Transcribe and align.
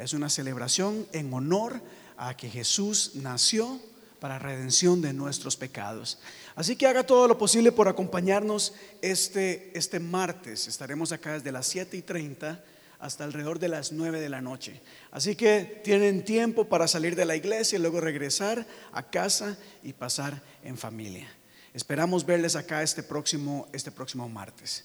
Es 0.00 0.14
una 0.14 0.30
celebración 0.30 1.06
en 1.12 1.32
honor 1.32 1.80
a 2.16 2.36
que 2.36 2.48
Jesús 2.48 3.12
nació 3.14 3.80
para 4.18 4.38
redención 4.38 5.00
de 5.00 5.12
nuestros 5.12 5.56
pecados. 5.56 6.18
Así 6.54 6.76
que 6.76 6.86
haga 6.86 7.04
todo 7.04 7.28
lo 7.28 7.38
posible 7.38 7.72
por 7.72 7.88
acompañarnos 7.88 8.74
este, 9.02 9.76
este 9.76 10.00
martes. 10.00 10.68
Estaremos 10.68 11.12
acá 11.12 11.34
desde 11.34 11.52
las 11.52 11.66
7 11.66 11.96
y 11.96 12.02
30 12.02 12.62
hasta 12.98 13.24
alrededor 13.24 13.58
de 13.58 13.68
las 13.68 13.92
9 13.92 14.20
de 14.20 14.28
la 14.28 14.40
noche. 14.42 14.80
Así 15.10 15.34
que 15.34 15.80
tienen 15.82 16.24
tiempo 16.24 16.66
para 16.66 16.86
salir 16.86 17.16
de 17.16 17.24
la 17.24 17.36
iglesia 17.36 17.78
y 17.78 17.82
luego 17.82 18.00
regresar 18.00 18.66
a 18.92 19.02
casa 19.02 19.56
y 19.82 19.94
pasar 19.94 20.42
en 20.62 20.76
familia. 20.76 21.28
Esperamos 21.72 22.26
verles 22.26 22.56
acá 22.56 22.82
este 22.82 23.02
próximo, 23.02 23.68
este 23.72 23.90
próximo 23.90 24.28
martes. 24.28 24.84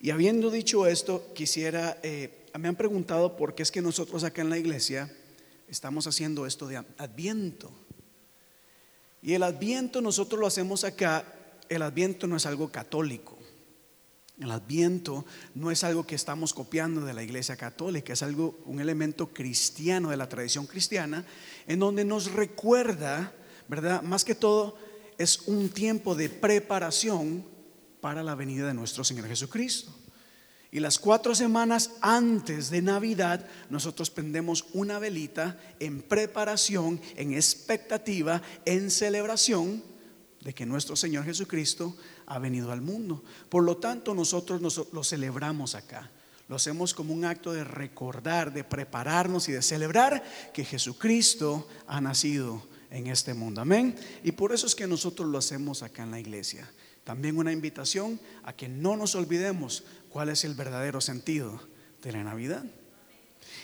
Y 0.00 0.10
habiendo 0.10 0.50
dicho 0.50 0.86
esto, 0.86 1.32
quisiera, 1.34 1.98
eh, 2.02 2.46
me 2.58 2.68
han 2.68 2.76
preguntado 2.76 3.36
por 3.36 3.54
qué 3.54 3.62
es 3.62 3.70
que 3.70 3.82
nosotros 3.82 4.24
acá 4.24 4.42
en 4.42 4.50
la 4.50 4.58
iglesia 4.58 5.14
estamos 5.68 6.06
haciendo 6.06 6.46
esto 6.46 6.66
de 6.66 6.76
adviento. 6.98 7.70
Y 9.22 9.32
el 9.34 9.42
adviento 9.42 10.00
nosotros 10.00 10.40
lo 10.40 10.46
hacemos 10.46 10.84
acá, 10.84 11.24
el 11.68 11.82
adviento 11.82 12.26
no 12.26 12.36
es 12.36 12.46
algo 12.46 12.70
católico. 12.70 13.36
El 14.38 14.50
adviento 14.50 15.24
no 15.54 15.70
es 15.70 15.82
algo 15.82 16.06
que 16.06 16.14
estamos 16.14 16.52
copiando 16.52 17.00
de 17.00 17.14
la 17.14 17.22
iglesia 17.22 17.56
católica, 17.56 18.12
es 18.12 18.22
algo, 18.22 18.58
un 18.66 18.80
elemento 18.80 19.28
cristiano 19.28 20.10
de 20.10 20.18
la 20.18 20.28
tradición 20.28 20.66
cristiana, 20.66 21.24
en 21.66 21.78
donde 21.78 22.04
nos 22.04 22.30
recuerda, 22.32 23.32
¿verdad? 23.66 24.02
Más 24.02 24.26
que 24.26 24.34
todo, 24.34 24.76
es 25.16 25.40
un 25.46 25.70
tiempo 25.70 26.14
de 26.14 26.28
preparación 26.28 27.46
para 28.06 28.22
la 28.22 28.36
venida 28.36 28.68
de 28.68 28.72
nuestro 28.72 29.02
Señor 29.02 29.26
Jesucristo. 29.26 29.92
Y 30.70 30.78
las 30.78 30.96
cuatro 30.96 31.34
semanas 31.34 31.90
antes 32.00 32.70
de 32.70 32.80
Navidad, 32.80 33.44
nosotros 33.68 34.10
prendemos 34.10 34.64
una 34.74 35.00
velita 35.00 35.58
en 35.80 36.02
preparación, 36.02 37.00
en 37.16 37.34
expectativa, 37.34 38.40
en 38.64 38.92
celebración 38.92 39.82
de 40.40 40.54
que 40.54 40.64
nuestro 40.64 40.94
Señor 40.94 41.24
Jesucristo 41.24 41.96
ha 42.26 42.38
venido 42.38 42.70
al 42.70 42.80
mundo. 42.80 43.24
Por 43.48 43.64
lo 43.64 43.78
tanto, 43.78 44.14
nosotros 44.14 44.86
lo 44.92 45.02
celebramos 45.02 45.74
acá. 45.74 46.08
Lo 46.46 46.54
hacemos 46.54 46.94
como 46.94 47.12
un 47.12 47.24
acto 47.24 47.52
de 47.52 47.64
recordar, 47.64 48.52
de 48.52 48.62
prepararnos 48.62 49.48
y 49.48 49.52
de 49.52 49.62
celebrar 49.62 50.22
que 50.54 50.64
Jesucristo 50.64 51.66
ha 51.88 52.00
nacido 52.00 52.62
en 52.88 53.08
este 53.08 53.34
mundo. 53.34 53.62
Amén. 53.62 53.96
Y 54.22 54.30
por 54.30 54.52
eso 54.52 54.68
es 54.68 54.76
que 54.76 54.86
nosotros 54.86 55.28
lo 55.28 55.38
hacemos 55.38 55.82
acá 55.82 56.04
en 56.04 56.12
la 56.12 56.20
iglesia. 56.20 56.70
También 57.06 57.38
una 57.38 57.52
invitación 57.52 58.18
a 58.42 58.52
que 58.52 58.68
no 58.68 58.96
nos 58.96 59.14
olvidemos 59.14 59.84
cuál 60.08 60.28
es 60.28 60.42
el 60.42 60.54
verdadero 60.54 61.00
sentido 61.00 61.60
de 62.02 62.10
la 62.10 62.24
Navidad. 62.24 62.64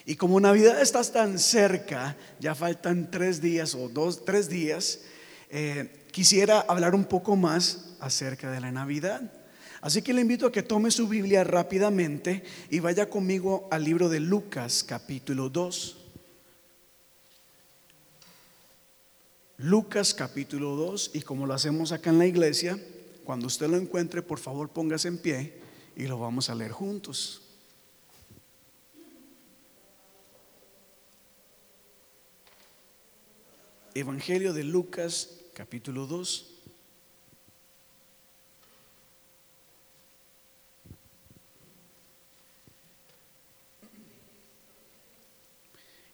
Y 0.06 0.14
como 0.14 0.38
Navidad 0.38 0.80
está 0.80 1.02
tan 1.02 1.40
cerca, 1.40 2.16
ya 2.38 2.54
faltan 2.54 3.10
tres 3.10 3.42
días 3.42 3.74
o 3.74 3.88
dos, 3.88 4.24
tres 4.24 4.48
días, 4.48 5.00
eh, 5.50 6.04
quisiera 6.12 6.60
hablar 6.60 6.94
un 6.94 7.04
poco 7.04 7.34
más 7.34 7.96
acerca 7.98 8.48
de 8.48 8.60
la 8.60 8.70
Navidad. 8.70 9.20
Así 9.80 10.02
que 10.02 10.12
le 10.12 10.20
invito 10.20 10.46
a 10.46 10.52
que 10.52 10.62
tome 10.62 10.92
su 10.92 11.08
Biblia 11.08 11.42
rápidamente 11.42 12.44
y 12.70 12.78
vaya 12.78 13.10
conmigo 13.10 13.66
al 13.72 13.82
libro 13.82 14.08
de 14.08 14.20
Lucas 14.20 14.84
capítulo 14.86 15.48
2. 15.48 15.96
Lucas 19.56 20.14
capítulo 20.14 20.76
2 20.76 21.10
y 21.14 21.22
como 21.22 21.44
lo 21.44 21.54
hacemos 21.54 21.90
acá 21.90 22.10
en 22.10 22.18
la 22.18 22.26
iglesia, 22.26 22.78
cuando 23.24 23.46
usted 23.46 23.68
lo 23.68 23.76
encuentre, 23.76 24.22
por 24.22 24.38
favor 24.38 24.70
póngase 24.70 25.08
en 25.08 25.18
pie 25.18 25.54
y 25.96 26.06
lo 26.06 26.18
vamos 26.18 26.50
a 26.50 26.54
leer 26.54 26.72
juntos. 26.72 27.42
Evangelio 33.94 34.52
de 34.52 34.64
Lucas, 34.64 35.40
capítulo 35.52 36.06
2. 36.06 36.48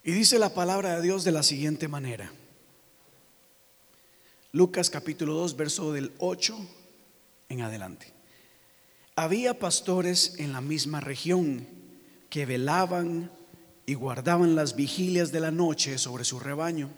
Y 0.03 0.11
dice 0.13 0.39
la 0.39 0.55
palabra 0.55 0.97
de 0.97 1.03
Dios 1.03 1.23
de 1.23 1.33
la 1.33 1.43
siguiente 1.43 1.87
manera. 1.87 2.33
Lucas 4.53 4.91
capítulo 4.91 5.35
2, 5.35 5.57
verso 5.57 5.93
del 5.93 6.13
8 6.19 6.78
en 7.49 7.63
adelante. 7.63 8.13
Había 9.17 9.59
pastores 9.59 10.35
en 10.39 10.53
la 10.53 10.61
misma 10.61 11.01
región 11.01 11.67
que 12.31 12.47
velaban 12.47 13.31
y 13.87 13.95
guardaban 13.95 14.55
las 14.55 14.77
vigilias 14.77 15.33
de 15.33 15.41
la 15.41 15.51
noche 15.51 15.99
sobre 15.99 16.25
su 16.25 16.39
rebaño. 16.39 16.91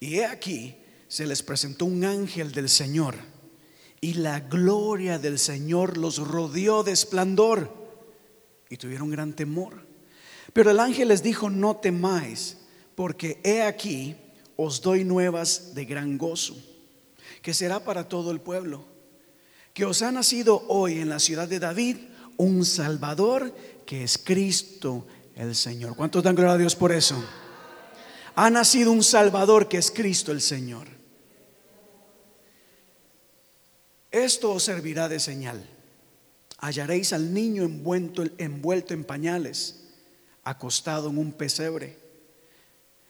Y 0.00 0.16
he 0.16 0.26
aquí, 0.26 0.76
se 1.08 1.26
les 1.26 1.42
presentó 1.42 1.84
un 1.84 2.04
ángel 2.04 2.52
del 2.52 2.68
Señor 2.68 3.14
y 4.00 4.14
la 4.14 4.40
gloria 4.40 5.18
del 5.18 5.38
Señor 5.38 5.96
los 5.96 6.18
rodeó 6.18 6.82
de 6.82 6.92
esplendor 6.92 7.72
y 8.68 8.76
tuvieron 8.76 9.10
gran 9.10 9.32
temor. 9.32 9.86
Pero 10.52 10.70
el 10.70 10.80
ángel 10.80 11.08
les 11.08 11.22
dijo, 11.22 11.48
no 11.50 11.76
temáis, 11.76 12.58
porque 12.94 13.40
he 13.44 13.62
aquí 13.62 14.16
os 14.56 14.80
doy 14.80 15.04
nuevas 15.04 15.74
de 15.74 15.84
gran 15.84 16.18
gozo, 16.18 16.56
que 17.42 17.54
será 17.54 17.80
para 17.84 18.08
todo 18.08 18.32
el 18.32 18.40
pueblo 18.40 18.95
que 19.76 19.84
os 19.84 20.00
ha 20.00 20.10
nacido 20.10 20.64
hoy 20.68 21.00
en 21.00 21.10
la 21.10 21.20
ciudad 21.20 21.46
de 21.46 21.58
David 21.58 21.98
un 22.38 22.64
Salvador 22.64 23.54
que 23.84 24.04
es 24.04 24.16
Cristo 24.16 25.06
el 25.34 25.54
Señor. 25.54 25.94
¿Cuántos 25.94 26.22
dan 26.22 26.34
gloria 26.34 26.54
a 26.54 26.56
Dios 26.56 26.74
por 26.74 26.92
eso? 26.92 27.22
Ha 28.36 28.48
nacido 28.48 28.90
un 28.90 29.02
Salvador 29.02 29.68
que 29.68 29.76
es 29.76 29.90
Cristo 29.90 30.32
el 30.32 30.40
Señor. 30.40 30.88
Esto 34.10 34.52
os 34.52 34.62
servirá 34.62 35.10
de 35.10 35.20
señal. 35.20 35.68
Hallaréis 36.56 37.12
al 37.12 37.34
niño 37.34 37.62
envuelto, 37.62 38.24
envuelto 38.38 38.94
en 38.94 39.04
pañales, 39.04 39.90
acostado 40.42 41.10
en 41.10 41.18
un 41.18 41.32
pesebre. 41.32 41.98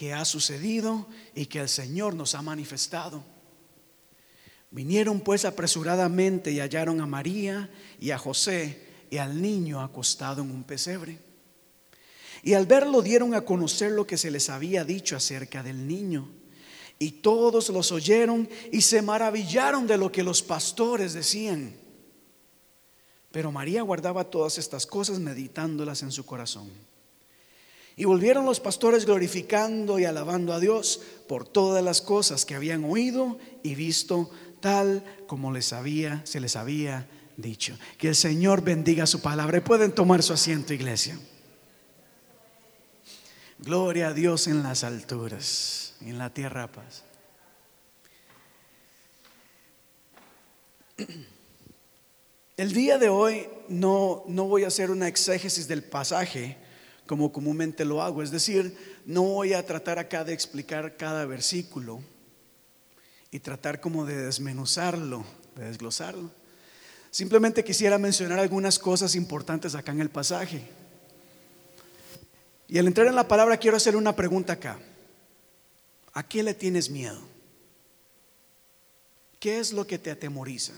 que 0.00 0.14
ha 0.14 0.24
sucedido 0.24 1.06
y 1.34 1.44
que 1.44 1.60
el 1.60 1.68
Señor 1.68 2.14
nos 2.14 2.34
ha 2.34 2.40
manifestado. 2.40 3.22
Vinieron 4.70 5.20
pues 5.20 5.44
apresuradamente 5.44 6.50
y 6.50 6.58
hallaron 6.58 7.02
a 7.02 7.06
María 7.06 7.68
y 8.00 8.10
a 8.10 8.16
José 8.16 8.82
y 9.10 9.18
al 9.18 9.42
niño 9.42 9.82
acostado 9.82 10.40
en 10.40 10.52
un 10.52 10.64
pesebre. 10.64 11.18
Y 12.42 12.54
al 12.54 12.64
verlo 12.64 13.02
dieron 13.02 13.34
a 13.34 13.42
conocer 13.42 13.92
lo 13.92 14.06
que 14.06 14.16
se 14.16 14.30
les 14.30 14.48
había 14.48 14.84
dicho 14.84 15.16
acerca 15.16 15.62
del 15.62 15.86
niño. 15.86 16.30
Y 16.98 17.10
todos 17.20 17.68
los 17.68 17.92
oyeron 17.92 18.48
y 18.72 18.80
se 18.80 19.02
maravillaron 19.02 19.86
de 19.86 19.98
lo 19.98 20.10
que 20.10 20.22
los 20.22 20.40
pastores 20.40 21.12
decían. 21.12 21.74
Pero 23.30 23.52
María 23.52 23.82
guardaba 23.82 24.24
todas 24.24 24.56
estas 24.56 24.86
cosas 24.86 25.18
meditándolas 25.18 26.02
en 26.02 26.10
su 26.10 26.24
corazón. 26.24 26.70
Y 28.00 28.06
volvieron 28.06 28.46
los 28.46 28.60
pastores 28.60 29.04
glorificando 29.04 29.98
y 29.98 30.06
alabando 30.06 30.54
a 30.54 30.58
Dios 30.58 31.02
por 31.28 31.46
todas 31.46 31.84
las 31.84 32.00
cosas 32.00 32.46
que 32.46 32.54
habían 32.54 32.82
oído 32.84 33.36
y 33.62 33.74
visto, 33.74 34.30
tal 34.60 35.04
como 35.26 35.52
les 35.52 35.74
había, 35.74 36.24
se 36.24 36.40
les 36.40 36.56
había 36.56 37.06
dicho. 37.36 37.78
Que 37.98 38.08
el 38.08 38.16
Señor 38.16 38.62
bendiga 38.62 39.06
su 39.06 39.20
palabra. 39.20 39.58
Y 39.58 39.60
pueden 39.60 39.92
tomar 39.92 40.22
su 40.22 40.32
asiento, 40.32 40.72
iglesia. 40.72 41.20
Gloria 43.58 44.08
a 44.08 44.14
Dios 44.14 44.46
en 44.46 44.62
las 44.62 44.82
alturas, 44.82 45.94
en 46.00 46.16
la 46.16 46.32
tierra 46.32 46.72
paz. 46.72 47.04
El 52.56 52.72
día 52.72 52.96
de 52.96 53.10
hoy 53.10 53.46
no, 53.68 54.24
no 54.26 54.46
voy 54.46 54.64
a 54.64 54.68
hacer 54.68 54.90
una 54.90 55.06
exégesis 55.06 55.68
del 55.68 55.84
pasaje 55.84 56.56
como 57.10 57.32
comúnmente 57.32 57.84
lo 57.84 58.02
hago. 58.02 58.22
Es 58.22 58.30
decir, 58.30 59.02
no 59.04 59.24
voy 59.24 59.52
a 59.52 59.66
tratar 59.66 59.98
acá 59.98 60.22
de 60.22 60.32
explicar 60.32 60.96
cada 60.96 61.26
versículo 61.26 62.00
y 63.32 63.40
tratar 63.40 63.80
como 63.80 64.06
de 64.06 64.16
desmenuzarlo, 64.16 65.24
de 65.56 65.64
desglosarlo. 65.64 66.30
Simplemente 67.10 67.64
quisiera 67.64 67.98
mencionar 67.98 68.38
algunas 68.38 68.78
cosas 68.78 69.16
importantes 69.16 69.74
acá 69.74 69.90
en 69.90 70.02
el 70.02 70.10
pasaje. 70.10 70.62
Y 72.68 72.78
al 72.78 72.86
entrar 72.86 73.08
en 73.08 73.16
la 73.16 73.26
palabra 73.26 73.56
quiero 73.56 73.76
hacer 73.76 73.96
una 73.96 74.14
pregunta 74.14 74.52
acá. 74.52 74.78
¿A 76.12 76.22
qué 76.22 76.44
le 76.44 76.54
tienes 76.54 76.90
miedo? 76.90 77.20
¿Qué 79.40 79.58
es 79.58 79.72
lo 79.72 79.84
que 79.84 79.98
te 79.98 80.12
atemoriza? 80.12 80.74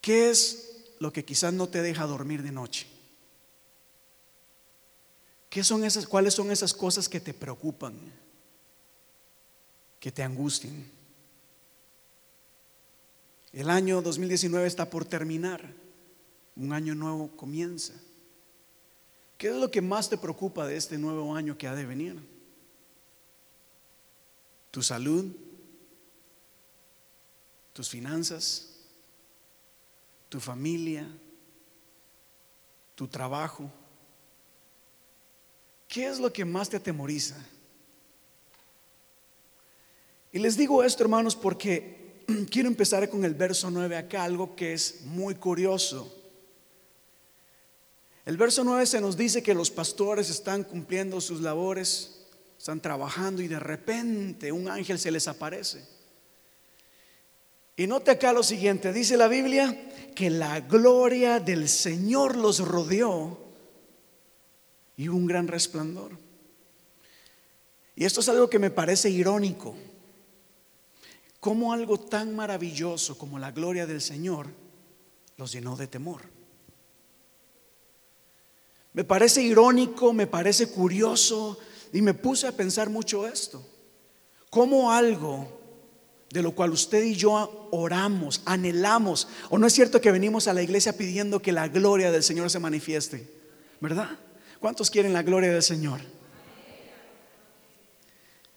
¿Qué 0.00 0.30
es 0.30 0.78
lo 0.98 1.12
que 1.12 1.26
quizás 1.26 1.52
no 1.52 1.68
te 1.68 1.82
deja 1.82 2.06
dormir 2.06 2.42
de 2.42 2.50
noche? 2.50 2.93
¿Qué 5.54 5.62
son 5.62 5.84
esas, 5.84 6.04
¿Cuáles 6.04 6.34
son 6.34 6.50
esas 6.50 6.74
cosas 6.74 7.08
que 7.08 7.20
te 7.20 7.32
preocupan? 7.32 7.94
Que 10.00 10.10
te 10.10 10.24
angustien. 10.24 10.90
El 13.52 13.70
año 13.70 14.02
2019 14.02 14.66
está 14.66 14.90
por 14.90 15.04
terminar. 15.04 15.64
Un 16.56 16.72
año 16.72 16.96
nuevo 16.96 17.28
comienza. 17.36 17.92
¿Qué 19.38 19.50
es 19.50 19.54
lo 19.54 19.70
que 19.70 19.80
más 19.80 20.10
te 20.10 20.18
preocupa 20.18 20.66
de 20.66 20.76
este 20.76 20.98
nuevo 20.98 21.36
año 21.36 21.56
que 21.56 21.68
ha 21.68 21.76
de 21.76 21.86
venir? 21.86 22.18
¿Tu 24.72 24.82
salud? 24.82 25.26
¿Tus 27.72 27.88
finanzas? 27.88 28.74
¿Tu 30.28 30.40
familia? 30.40 31.06
¿Tu 32.96 33.06
trabajo? 33.06 33.70
¿Qué 35.94 36.08
es 36.08 36.18
lo 36.18 36.32
que 36.32 36.44
más 36.44 36.68
te 36.68 36.76
atemoriza? 36.76 37.36
Y 40.32 40.40
les 40.40 40.56
digo 40.56 40.82
esto, 40.82 41.04
hermanos, 41.04 41.36
porque 41.36 42.24
quiero 42.50 42.66
empezar 42.66 43.08
con 43.08 43.24
el 43.24 43.34
verso 43.34 43.70
9 43.70 43.96
acá, 43.96 44.24
algo 44.24 44.56
que 44.56 44.72
es 44.72 45.02
muy 45.02 45.36
curioso. 45.36 46.12
El 48.26 48.36
verso 48.36 48.64
9 48.64 48.86
se 48.86 49.00
nos 49.00 49.16
dice 49.16 49.40
que 49.40 49.54
los 49.54 49.70
pastores 49.70 50.30
están 50.30 50.64
cumpliendo 50.64 51.20
sus 51.20 51.40
labores, 51.40 52.26
están 52.58 52.80
trabajando 52.80 53.40
y 53.40 53.46
de 53.46 53.60
repente 53.60 54.50
un 54.50 54.68
ángel 54.68 54.98
se 54.98 55.12
les 55.12 55.28
aparece. 55.28 55.86
Y 57.76 57.86
note 57.86 58.10
acá 58.10 58.32
lo 58.32 58.42
siguiente, 58.42 58.92
dice 58.92 59.16
la 59.16 59.28
Biblia 59.28 60.10
que 60.16 60.28
la 60.28 60.58
gloria 60.58 61.38
del 61.38 61.68
Señor 61.68 62.36
los 62.36 62.58
rodeó 62.58 63.43
y 64.96 65.08
un 65.08 65.26
gran 65.26 65.48
resplandor. 65.48 66.12
Y 67.96 68.04
esto 68.04 68.20
es 68.20 68.28
algo 68.28 68.50
que 68.50 68.58
me 68.58 68.70
parece 68.70 69.10
irónico. 69.10 69.74
Cómo 71.40 71.72
algo 71.72 71.98
tan 71.98 72.34
maravilloso 72.34 73.18
como 73.18 73.38
la 73.38 73.52
gloria 73.52 73.86
del 73.86 74.00
Señor 74.00 74.48
los 75.36 75.52
llenó 75.52 75.76
de 75.76 75.86
temor. 75.86 76.22
Me 78.92 79.04
parece 79.04 79.42
irónico, 79.42 80.12
me 80.12 80.26
parece 80.26 80.68
curioso 80.68 81.58
y 81.92 82.00
me 82.00 82.14
puse 82.14 82.46
a 82.46 82.52
pensar 82.52 82.88
mucho 82.88 83.26
esto. 83.26 83.64
Cómo 84.50 84.92
algo 84.92 85.48
de 86.30 86.42
lo 86.42 86.52
cual 86.52 86.70
usted 86.70 87.04
y 87.04 87.14
yo 87.14 87.68
oramos, 87.70 88.42
anhelamos, 88.44 89.28
o 89.50 89.58
no 89.58 89.68
es 89.68 89.72
cierto 89.72 90.00
que 90.00 90.10
venimos 90.10 90.48
a 90.48 90.52
la 90.52 90.62
iglesia 90.62 90.96
pidiendo 90.96 91.40
que 91.40 91.52
la 91.52 91.68
gloria 91.68 92.10
del 92.10 92.24
Señor 92.24 92.50
se 92.50 92.58
manifieste, 92.58 93.30
¿verdad? 93.80 94.18
¿Cuántos 94.64 94.90
quieren 94.90 95.12
la 95.12 95.22
gloria 95.22 95.52
del 95.52 95.62
Señor? 95.62 96.00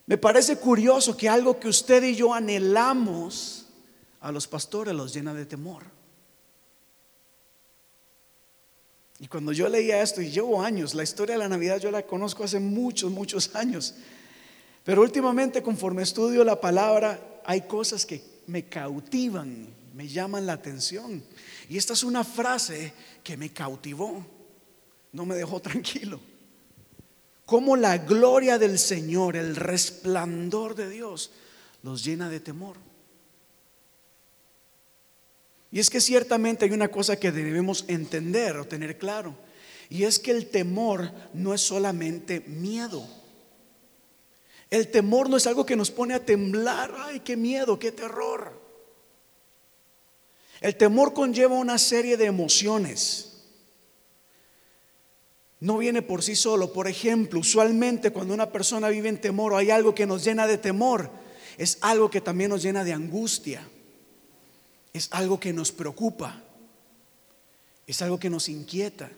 Me 0.06 0.18
parece 0.18 0.56
curioso 0.56 1.18
que 1.18 1.28
algo 1.28 1.60
que 1.60 1.68
usted 1.68 2.02
y 2.02 2.16
yo 2.16 2.34
anhelamos 2.34 3.66
a 4.22 4.32
los 4.32 4.48
pastores 4.48 4.96
los 4.96 5.14
llena 5.14 5.34
de 5.34 5.46
temor. 5.46 5.84
Y 9.20 9.28
cuando 9.28 9.52
yo 9.52 9.68
leía 9.68 10.02
esto, 10.02 10.22
y 10.22 10.30
llevo 10.30 10.62
años, 10.62 10.96
la 10.96 11.04
historia 11.04 11.36
de 11.36 11.40
la 11.40 11.50
Navidad 11.50 11.82
yo 11.82 11.92
la 11.92 12.04
conozco 12.04 12.46
hace 12.46 12.62
muchos, 12.62 13.12
muchos 13.12 13.54
años, 13.54 13.94
pero 14.86 15.02
últimamente 15.02 15.62
conforme 15.62 16.04
estudio 16.04 16.46
la 16.46 16.62
palabra, 16.62 17.42
hay 17.44 17.64
cosas 17.64 18.06
que 18.06 18.24
me 18.46 18.64
cautivan, 18.70 19.68
me 19.94 20.08
llaman 20.08 20.46
la 20.46 20.54
atención. 20.54 21.22
Y 21.68 21.76
esta 21.76 21.92
es 21.92 22.06
una 22.06 22.24
frase 22.24 22.94
que 23.26 23.36
me 23.36 23.50
cautivó 23.50 24.37
no 25.12 25.26
me 25.26 25.36
dejó 25.36 25.62
tranquilo. 25.62 26.20
Como 27.46 27.78
la 27.78 27.98
gloria 27.98 28.58
del 28.58 28.78
Señor, 28.78 29.38
el 29.38 29.56
resplandor 29.56 30.76
de 30.76 30.90
Dios, 30.90 31.32
los 31.82 32.04
llena 32.04 32.30
de 32.30 32.40
temor. 32.40 32.76
Y 35.72 35.80
es 35.80 35.90
que 35.90 36.02
ciertamente 36.02 36.66
hay 36.66 36.72
una 36.72 36.90
cosa 36.90 37.18
que 37.18 37.32
debemos 37.32 37.86
entender 37.88 38.58
o 38.58 38.66
tener 38.66 38.98
claro. 38.98 39.36
Y 39.90 40.04
es 40.04 40.20
que 40.20 40.32
el 40.32 40.48
temor 40.48 41.12
no 41.34 41.54
es 41.54 41.62
solamente 41.62 42.42
miedo. 42.42 43.08
El 44.70 44.90
temor 44.90 45.30
no 45.30 45.38
es 45.38 45.48
algo 45.48 45.66
que 45.66 45.78
nos 45.78 45.92
pone 45.92 46.14
a 46.14 46.26
temblar. 46.26 46.94
Ay, 46.98 47.22
qué 47.22 47.38
miedo, 47.38 47.80
qué 47.80 47.92
terror. 47.92 48.60
El 50.60 50.76
temor 50.76 51.14
conlleva 51.14 51.56
una 51.56 51.78
serie 51.78 52.18
de 52.18 52.26
emociones 52.26 53.37
no 55.60 55.78
viene 55.78 56.02
por 56.02 56.24
sí 56.24 56.36
solo. 56.36 56.72
Por 56.72 56.88
ejemplo, 56.88 57.40
usualmente 57.40 58.12
cuando 58.12 58.34
una 58.34 58.52
persona 58.52 58.90
vive 58.90 59.10
en 59.10 59.20
temor 59.20 59.54
o 59.54 59.58
hay 59.58 59.72
algo 59.72 59.96
que 59.96 60.06
nos 60.06 60.24
llena 60.24 60.48
de 60.48 60.58
temor, 60.58 61.10
es 61.58 61.78
algo 61.82 62.10
que 62.10 62.22
también 62.22 62.52
nos 62.52 62.62
llena 62.62 62.84
de 62.84 62.94
angustia. 62.94 63.68
Es 64.94 65.10
algo 65.12 65.40
que 65.40 65.54
nos 65.54 65.72
preocupa. 65.72 66.44
Es 67.88 68.02
algo 68.02 68.20
que 68.20 68.30
nos 68.30 68.50
inquieta. 68.50 69.10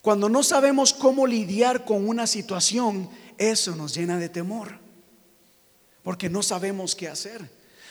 Cuando 0.00 0.28
no 0.28 0.42
sabemos 0.42 0.92
cómo 0.92 1.26
lidiar 1.26 1.84
con 1.84 2.08
una 2.08 2.26
situación, 2.26 3.10
eso 3.38 3.74
nos 3.76 3.94
llena 3.94 4.18
de 4.18 4.28
temor. 4.28 4.78
Porque 6.02 6.28
no 6.28 6.42
sabemos 6.42 6.94
qué 6.94 7.08
hacer. 7.08 7.48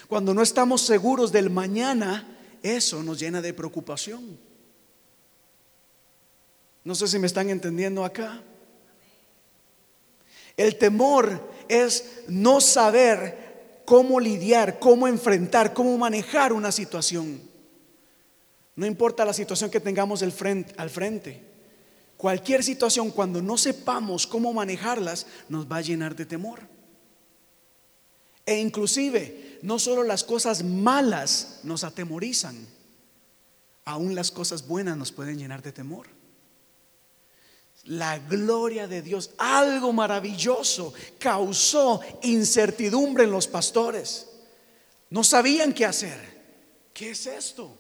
Cuando 0.08 0.34
no 0.34 0.42
estamos 0.42 0.82
seguros 0.82 1.32
del 1.32 1.50
mañana, 1.50 2.38
eso 2.64 3.04
nos 3.04 3.20
llena 3.20 3.42
de 3.42 3.54
preocupación. 3.54 4.38
No 6.86 6.94
sé 6.94 7.08
si 7.08 7.20
me 7.20 7.28
están 7.28 7.50
entendiendo 7.50 8.06
acá. 8.06 8.42
El 10.56 10.78
temor 10.78 11.52
es 11.68 12.22
no 12.28 12.62
saber 12.62 13.82
cómo 13.86 14.20
lidiar, 14.20 14.80
cómo 14.80 15.08
enfrentar, 15.08 15.74
cómo 15.74 15.98
manejar 15.98 16.54
una 16.54 16.72
situación. 16.72 17.42
No 18.76 18.86
importa 18.86 19.26
la 19.26 19.34
situación 19.34 19.72
que 19.72 19.80
tengamos 19.80 20.22
al 20.22 20.32
frente. 20.32 21.44
Cualquier 22.18 22.64
situación, 22.64 23.10
cuando 23.10 23.42
no 23.42 23.58
sepamos 23.58 24.28
cómo 24.28 24.54
manejarlas, 24.54 25.26
nos 25.50 25.70
va 25.70 25.78
a 25.78 25.82
llenar 25.82 26.16
de 26.16 26.26
temor. 26.28 26.60
E 28.46 28.60
inclusive, 28.60 29.58
no 29.64 29.80
solo 29.80 30.04
las 30.04 30.24
cosas 30.24 30.64
malas 30.64 31.62
nos 31.64 31.84
atemorizan, 31.84 32.68
aún 33.86 34.14
las 34.14 34.30
cosas 34.30 34.68
buenas 34.68 34.96
nos 34.98 35.12
pueden 35.12 35.40
llenar 35.40 35.64
de 35.64 35.72
temor 35.72 36.15
la 37.86 38.18
gloria 38.20 38.88
de 38.88 39.02
Dios, 39.02 39.32
algo 39.38 39.94
maravilloso, 39.94 40.94
causó 41.20 42.02
incertidumbre 42.24 43.26
en 43.26 43.32
los 43.32 43.48
pastores. 43.48 44.28
No 45.10 45.24
sabían 45.24 45.74
qué 45.74 45.86
hacer. 45.86 46.36
¿Qué 46.94 47.12
es 47.12 47.26
esto? 47.28 47.78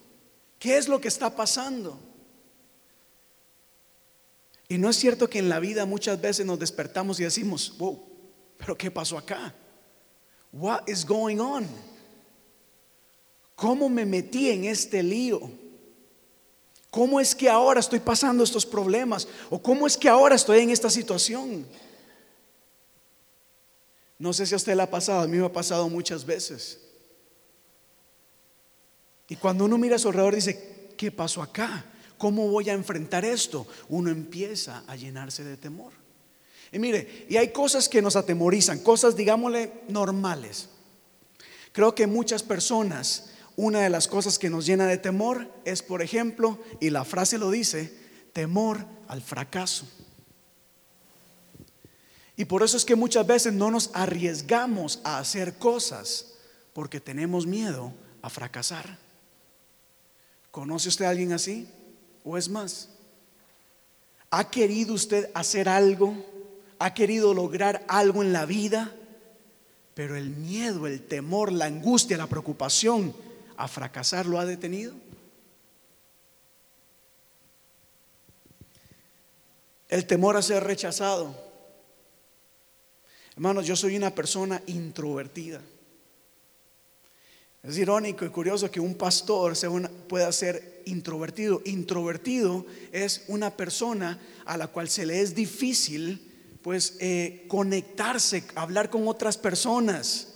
¿Qué 0.60 0.78
es 0.78 0.88
lo 0.88 1.02
que 1.02 1.08
está 1.08 1.36
pasando? 1.36 2.00
Y 4.68 4.78
no 4.78 4.90
es 4.90 4.96
cierto 4.96 5.30
que 5.30 5.40
en 5.40 5.50
la 5.50 5.60
vida 5.60 5.86
muchas 5.86 6.20
veces 6.20 6.46
nos 6.46 6.60
despertamos 6.60 7.20
y 7.20 7.24
decimos, 7.24 7.76
wow, 7.78 8.04
pero 8.58 8.78
¿qué 8.78 8.92
pasó 8.92 9.18
acá? 9.18 9.54
What 10.52 10.88
is 10.88 11.06
going 11.06 11.40
on? 11.40 11.68
¿Cómo 13.56 13.90
me 13.90 14.06
metí 14.06 14.50
en 14.50 14.66
este 14.66 15.02
lío? 15.02 15.65
¿Cómo 16.96 17.20
es 17.20 17.36
que 17.36 17.50
ahora 17.50 17.82
estoy 17.82 18.00
pasando 18.00 18.42
estos 18.42 18.66
problemas? 18.66 19.28
¿O 19.50 19.62
cómo 19.62 19.86
es 19.86 19.98
que 19.98 20.08
ahora 20.08 20.36
estoy 20.36 20.60
en 20.60 20.70
esta 20.70 20.90
situación? 20.90 21.68
No 24.18 24.32
sé 24.32 24.46
si 24.46 24.54
a 24.54 24.56
usted 24.56 24.78
le 24.78 24.84
ha 24.84 24.90
pasado, 24.90 25.20
a 25.20 25.28
mí 25.28 25.38
me 25.38 25.46
ha 25.46 25.52
pasado 25.52 25.90
muchas 25.90 26.26
veces. 26.26 26.80
Y 29.28 29.36
cuando 29.36 29.66
uno 29.66 29.78
mira 29.78 29.98
a 29.98 30.00
su 30.00 30.08
alrededor 30.08 30.36
dice, 30.36 30.94
¿qué 30.98 31.12
pasó 31.12 31.42
acá? 31.42 31.84
¿Cómo 32.18 32.48
voy 32.48 32.70
a 32.70 32.74
enfrentar 32.74 33.26
esto? 33.26 33.68
Uno 33.90 34.10
empieza 34.10 34.86
a 34.88 34.96
llenarse 34.96 35.44
de 35.44 35.58
temor. 35.58 35.92
Y 36.72 36.80
mire, 36.80 37.26
y 37.28 37.36
hay 37.36 37.52
cosas 37.52 37.90
que 37.90 38.02
nos 38.02 38.16
atemorizan, 38.16 38.80
cosas, 38.80 39.18
digámosle, 39.18 39.82
normales. 39.90 40.70
Creo 41.74 41.94
que 41.94 42.08
muchas 42.08 42.42
personas 42.42 43.32
una 43.58 43.82
de 43.82 43.90
las 43.90 44.08
cosas 44.08 44.38
que 44.38 44.50
nos 44.50 44.66
llena 44.66 44.88
de 44.88 44.98
temor 44.98 45.50
es, 45.64 45.82
por 45.82 46.02
ejemplo, 46.02 46.60
y 46.82 46.90
la 46.90 47.06
frase 47.06 47.38
lo 47.38 47.52
dice, 47.52 47.94
temor 48.34 48.86
al 49.08 49.22
fracaso. 49.22 49.88
Y 52.36 52.46
por 52.46 52.64
eso 52.64 52.76
es 52.76 52.84
que 52.84 52.96
muchas 52.96 53.26
veces 53.26 53.54
no 53.54 53.72
nos 53.72 53.92
arriesgamos 53.94 55.00
a 55.06 55.20
hacer 55.20 55.58
cosas 55.58 56.34
porque 56.74 57.00
tenemos 57.00 57.48
miedo 57.48 57.94
a 58.22 58.30
fracasar. 58.30 58.98
¿Conoce 60.52 60.90
usted 60.90 61.06
a 61.06 61.10
alguien 61.10 61.32
así? 61.32 61.70
¿O 62.26 62.38
es 62.38 62.50
más? 62.50 62.90
¿Ha 64.32 64.50
querido 64.50 64.94
usted 64.94 65.30
hacer 65.34 65.70
algo? 65.70 66.14
¿Ha 66.78 66.94
querido 66.94 67.34
lograr 67.34 67.86
algo 67.88 68.22
en 68.22 68.34
la 68.34 68.46
vida? 68.46 68.94
Pero 69.94 70.18
el 70.18 70.30
miedo, 70.30 70.88
el 70.88 71.02
temor, 71.08 71.54
la 71.54 71.66
angustia, 71.66 72.18
la 72.18 72.28
preocupación 72.28 73.16
a 73.58 73.68
fracasar 73.68 74.26
lo 74.26 74.40
ha 74.40 74.46
detenido. 74.46 74.94
El 79.88 80.06
temor 80.08 80.36
a 80.36 80.42
ser 80.42 80.64
rechazado. 80.64 81.36
Hermanos, 83.34 83.66
yo 83.66 83.76
soy 83.76 83.96
una 83.98 84.14
persona 84.14 84.62
introvertida. 84.68 85.62
Es 87.64 87.78
irónico 87.78 88.26
y 88.26 88.30
curioso 88.30 88.70
que 88.70 88.80
un 88.80 88.96
pastor 88.96 89.54
pueda 90.08 90.32
ser 90.32 90.84
introvertido. 90.86 91.62
Introvertido 91.66 92.66
es 92.92 93.24
una 93.28 93.58
persona 93.58 94.20
a 94.46 94.56
la 94.56 94.68
cual 94.68 94.88
se 94.88 95.06
le 95.06 95.22
es 95.22 95.34
difícil 95.34 96.32
pues 96.62 96.98
eh, 97.00 97.46
conectarse, 97.48 98.44
hablar 98.56 98.90
con 98.90 99.08
otras 99.08 99.38
personas. 99.38 100.35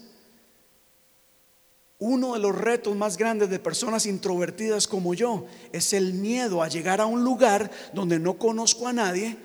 Uno 2.00 2.34
de 2.34 2.40
los 2.40 2.56
retos 2.56 2.96
más 2.96 3.18
grandes 3.18 3.50
de 3.50 3.60
personas 3.60 4.06
introvertidas 4.06 4.88
como 4.88 5.14
yo 5.14 5.48
es 5.74 5.92
el 5.92 6.14
miedo 6.14 6.64
a 6.64 6.70
llegar 6.70 7.02
a 7.02 7.06
un 7.06 7.26
lugar 7.26 7.70
donde 7.94 8.20
no 8.20 8.38
conozco 8.38 8.88
a 8.88 8.94
nadie 8.94 9.38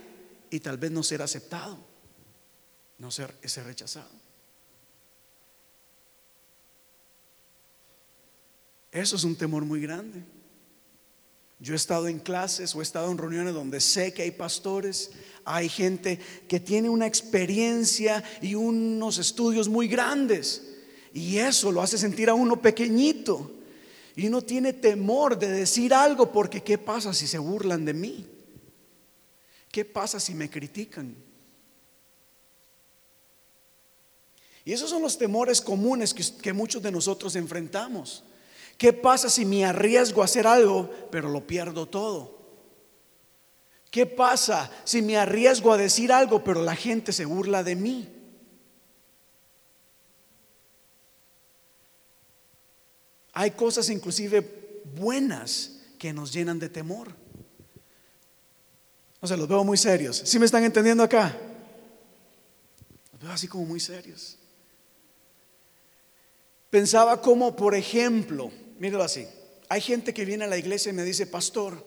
y 0.50 0.61
tal 0.61 0.78
vez 0.78 0.92
no 0.92 1.02
ser 1.02 1.20
aceptado, 1.20 1.76
no 2.99 3.11
ser, 3.11 3.34
ser 3.42 3.64
rechazado. 3.64 4.08
Eso 8.92 9.16
es 9.16 9.25
un 9.25 9.34
temor 9.34 9.64
muy 9.64 9.80
grande. 9.80 10.23
Yo 11.58 11.73
he 11.73 11.76
estado 11.76 12.06
en 12.06 12.20
clases 12.20 12.73
o 12.75 12.80
he 12.80 12.82
estado 12.84 13.11
en 13.11 13.18
reuniones 13.18 13.54
donde 13.54 13.80
sé 13.80 14.12
que 14.12 14.23
hay 14.23 14.30
pastores, 14.30 15.11
hay 15.44 15.68
gente 15.68 16.20
que 16.49 16.61
tiene 16.61 16.88
una 16.88 17.08
experiencia 17.08 18.23
y 18.40 18.54
unos 18.54 19.18
estudios 19.18 19.68
muy 19.68 19.88
grandes. 19.88 20.74
Y 21.14 21.38
eso 21.38 21.71
lo 21.71 21.80
hace 21.80 21.97
sentir 21.97 22.28
a 22.28 22.35
uno 22.35 22.61
pequeñito. 22.61 23.52
Y 24.16 24.26
uno 24.26 24.42
tiene 24.42 24.73
temor 24.73 25.38
de 25.38 25.49
decir 25.49 25.94
algo 25.94 26.30
porque 26.30 26.62
¿qué 26.62 26.76
pasa 26.76 27.14
si 27.14 27.28
se 27.28 27.38
burlan 27.38 27.85
de 27.85 27.94
mí? 27.94 28.26
¿Qué 29.71 29.85
pasa 29.85 30.18
si 30.18 30.35
me 30.35 30.50
critican? 30.50 31.14
Y 34.64 34.73
esos 34.73 34.90
son 34.90 35.02
los 35.02 35.16
temores 35.16 35.61
comunes 35.61 36.12
que, 36.12 36.25
que 36.42 36.52
muchos 36.52 36.83
de 36.83 36.90
nosotros 36.90 37.37
enfrentamos. 37.37 38.25
¿Qué 38.76 38.92
pasa 38.92 39.28
si 39.30 39.44
me 39.44 39.64
arriesgo 39.64 40.21
a 40.21 40.25
hacer 40.25 40.49
algo, 40.49 40.90
pero 41.12 41.28
lo 41.28 41.47
pierdo 41.47 41.87
todo? 41.87 42.38
¿Qué 43.90 44.06
pasa 44.06 44.68
si 44.83 45.00
me 45.00 45.16
arriesgo 45.16 45.73
a 45.73 45.76
decir 45.76 46.11
algo, 46.11 46.42
pero 46.42 46.62
la 46.62 46.75
gente 46.75 47.12
se 47.12 47.25
burla 47.25 47.62
de 47.62 47.76
mí? 47.76 48.13
Hay 53.34 53.50
cosas 53.50 53.90
inclusive 53.90 54.82
buenas 54.96 55.80
que 55.98 56.12
nos 56.12 56.32
llenan 56.32 56.58
de 56.58 56.68
temor. 56.68 57.12
No 59.20 59.28
sé, 59.28 59.36
los 59.36 59.48
veo 59.48 59.64
muy 59.64 59.76
serios. 59.76 60.22
¿Sí 60.24 60.38
me 60.38 60.46
están 60.46 60.64
entendiendo 60.64 61.02
acá? 61.02 61.36
Los 63.12 63.22
veo 63.22 63.32
así 63.32 63.48
como 63.48 63.64
muy 63.64 63.80
serios. 63.80 64.38
Pensaba 66.70 67.20
como, 67.20 67.56
por 67.56 67.74
ejemplo, 67.74 68.50
míralo 68.78 69.02
así. 69.02 69.26
Hay 69.68 69.80
gente 69.80 70.14
que 70.14 70.24
viene 70.24 70.44
a 70.44 70.48
la 70.48 70.58
iglesia 70.58 70.90
y 70.90 70.92
me 70.92 71.04
dice, 71.04 71.26
pastor, 71.26 71.84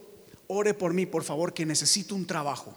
ore 0.47 0.73
por 0.73 0.93
mí, 0.93 1.05
por 1.05 1.23
favor, 1.23 1.53
que 1.53 1.65
necesito 1.65 2.15
un 2.15 2.25
trabajo. 2.25 2.75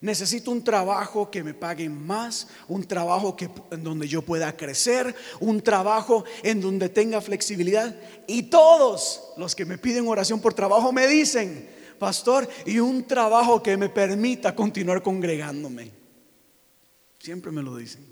Necesito 0.00 0.52
un 0.52 0.62
trabajo 0.62 1.28
que 1.30 1.42
me 1.42 1.54
paguen 1.54 2.06
más, 2.06 2.46
un 2.68 2.84
trabajo 2.84 3.34
que, 3.36 3.50
en 3.72 3.82
donde 3.82 4.06
yo 4.06 4.22
pueda 4.22 4.56
crecer, 4.56 5.14
un 5.40 5.60
trabajo 5.60 6.24
en 6.44 6.60
donde 6.60 6.88
tenga 6.88 7.20
flexibilidad. 7.20 7.96
Y 8.28 8.44
todos 8.44 9.32
los 9.36 9.56
que 9.56 9.64
me 9.64 9.76
piden 9.76 10.06
oración 10.06 10.40
por 10.40 10.54
trabajo 10.54 10.92
me 10.92 11.08
dicen, 11.08 11.68
pastor, 11.98 12.48
y 12.64 12.78
un 12.78 13.08
trabajo 13.08 13.60
que 13.60 13.76
me 13.76 13.88
permita 13.88 14.54
continuar 14.54 15.02
congregándome. 15.02 15.90
Siempre 17.18 17.50
me 17.50 17.62
lo 17.62 17.76
dicen. 17.76 18.06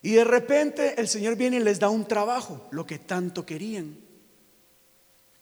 Y 0.00 0.12
de 0.12 0.24
repente 0.24 1.00
el 1.00 1.08
Señor 1.08 1.36
viene 1.36 1.58
y 1.58 1.60
les 1.60 1.78
da 1.78 1.90
un 1.90 2.08
trabajo, 2.08 2.68
lo 2.70 2.86
que 2.86 2.98
tanto 2.98 3.44
querían. 3.44 4.11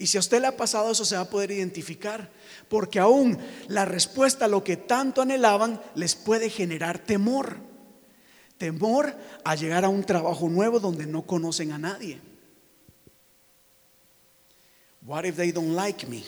Y 0.00 0.06
si 0.06 0.16
a 0.16 0.20
usted 0.20 0.40
le 0.40 0.46
ha 0.46 0.56
pasado 0.56 0.90
eso, 0.90 1.04
se 1.04 1.14
va 1.14 1.20
a 1.20 1.28
poder 1.28 1.50
identificar, 1.50 2.30
porque 2.70 2.98
aún 2.98 3.38
la 3.68 3.84
respuesta 3.84 4.46
a 4.46 4.48
lo 4.48 4.64
que 4.64 4.78
tanto 4.78 5.20
anhelaban 5.20 5.78
les 5.94 6.14
puede 6.14 6.48
generar 6.48 6.98
temor. 6.98 7.58
Temor 8.56 9.14
a 9.44 9.54
llegar 9.56 9.84
a 9.84 9.90
un 9.90 10.02
trabajo 10.02 10.48
nuevo 10.48 10.80
donde 10.80 11.04
no 11.04 11.26
conocen 11.26 11.72
a 11.72 11.78
nadie. 11.78 12.18
What 15.04 15.26
if 15.26 15.36
they 15.36 15.52
don't 15.52 15.76
like 15.76 16.06
me? 16.06 16.24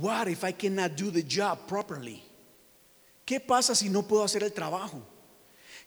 What 0.00 0.28
if 0.28 0.44
I 0.44 0.52
cannot 0.52 0.96
do 0.96 1.10
the 1.10 1.22
job 1.22 1.68
properly? 1.68 2.22
¿Qué 3.26 3.38
pasa 3.38 3.74
si 3.74 3.90
no 3.90 4.02
puedo 4.02 4.24
hacer 4.24 4.42
el 4.42 4.54
trabajo? 4.54 5.02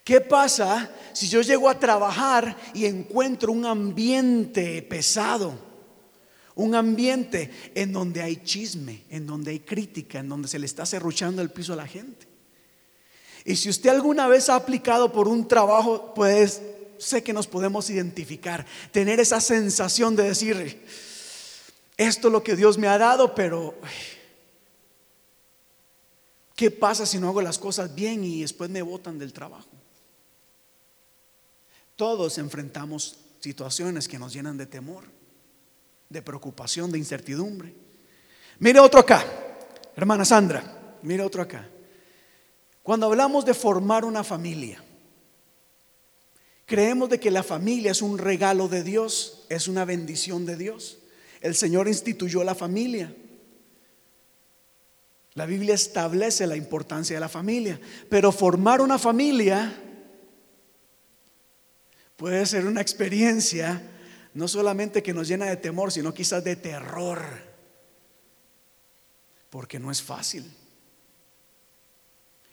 ¿Qué 0.08 0.22
pasa 0.22 0.90
si 1.12 1.28
yo 1.28 1.42
llego 1.42 1.68
a 1.68 1.78
trabajar 1.78 2.56
y 2.74 2.86
encuentro 2.86 3.52
un 3.52 3.66
ambiente 3.66 4.82
pesado? 4.82 5.60
Un 6.56 6.76
ambiente 6.76 7.52
en 7.76 7.92
donde 7.92 8.22
hay 8.22 8.38
chisme, 8.38 9.04
en 9.10 9.28
donde 9.28 9.52
hay 9.52 9.60
crítica, 9.60 10.20
en 10.20 10.30
donde 10.30 10.48
se 10.48 10.60
le 10.60 10.66
está 10.66 10.86
cerruchando 10.86 11.42
el 11.42 11.50
piso 11.50 11.74
a 11.74 11.76
la 11.76 11.88
gente. 11.88 12.26
Y 13.44 13.58
si 13.58 13.68
usted 13.68 13.90
alguna 13.90 14.30
vez 14.30 14.48
ha 14.48 14.56
aplicado 14.56 15.12
por 15.12 15.28
un 15.28 15.46
trabajo, 15.46 16.14
pues 16.16 16.62
sé 16.98 17.22
que 17.22 17.34
nos 17.34 17.46
podemos 17.46 17.90
identificar, 17.90 18.66
tener 18.94 19.20
esa 19.20 19.42
sensación 19.42 20.16
de 20.16 20.24
decir, 20.24 20.86
esto 21.98 22.30
es 22.30 22.32
lo 22.32 22.44
que 22.44 22.56
Dios 22.56 22.78
me 22.78 22.88
ha 22.88 22.98
dado, 22.98 23.36
pero 23.36 23.76
¿Qué 26.56 26.72
pasa 26.72 27.06
si 27.06 27.20
no 27.20 27.28
hago 27.28 27.42
las 27.42 27.60
cosas 27.60 27.94
bien 27.94 28.24
y 28.24 28.42
después 28.42 28.68
me 28.70 28.82
botan 28.82 29.20
del 29.20 29.32
trabajo? 29.32 29.68
Todos 31.98 32.38
enfrentamos 32.38 33.18
situaciones 33.39 34.08
que 34.08 34.20
nos 34.20 34.32
llenan 34.32 34.56
de 34.56 34.68
temor, 34.68 35.04
de 36.10 36.22
preocupación, 36.22 36.92
de 36.92 37.00
incertidumbre. 37.00 37.74
Mire 38.60 38.80
otro 38.80 39.00
acá, 39.00 39.25
hermana 39.96 40.24
Sandra, 40.24 41.00
mire 41.01 41.24
otro 41.24 41.42
acá. 41.42 41.68
Cuando 42.84 43.08
hablamos 43.08 43.46
de 43.46 43.56
formar 43.56 44.06
una 44.06 44.24
familia, 44.24 44.82
creemos 46.68 47.10
de 47.10 47.20
que 47.20 47.32
la 47.32 47.42
familia 47.42 47.92
es 47.92 48.04
un 48.04 48.20
regalo 48.20 48.68
de 48.68 48.84
Dios, 48.84 49.46
es 49.50 49.68
una 49.68 49.84
bendición 49.84 50.46
de 50.46 50.56
Dios. 50.56 51.00
El 51.42 51.56
Señor 51.56 51.88
instituyó 51.88 52.44
la 52.44 52.54
familia. 52.54 53.12
La 55.34 55.48
Biblia 55.48 55.74
establece 55.74 56.46
la 56.46 56.56
importancia 56.56 57.16
de 57.16 57.22
la 57.22 57.30
familia, 57.30 57.82
pero 58.08 58.32
formar 58.32 58.82
una 58.82 59.00
familia 59.00 59.87
puede 62.17 62.45
ser 62.45 62.65
una 62.65 62.81
experiencia 62.81 63.81
no 64.33 64.47
solamente 64.47 65.01
que 65.01 65.13
nos 65.13 65.27
llena 65.27 65.45
de 65.45 65.57
temor, 65.57 65.91
sino 65.91 66.13
quizás 66.13 66.43
de 66.43 66.55
terror, 66.55 67.21
porque 69.50 69.79
no 69.79 69.89
es 69.89 70.01
fácil. 70.01 70.45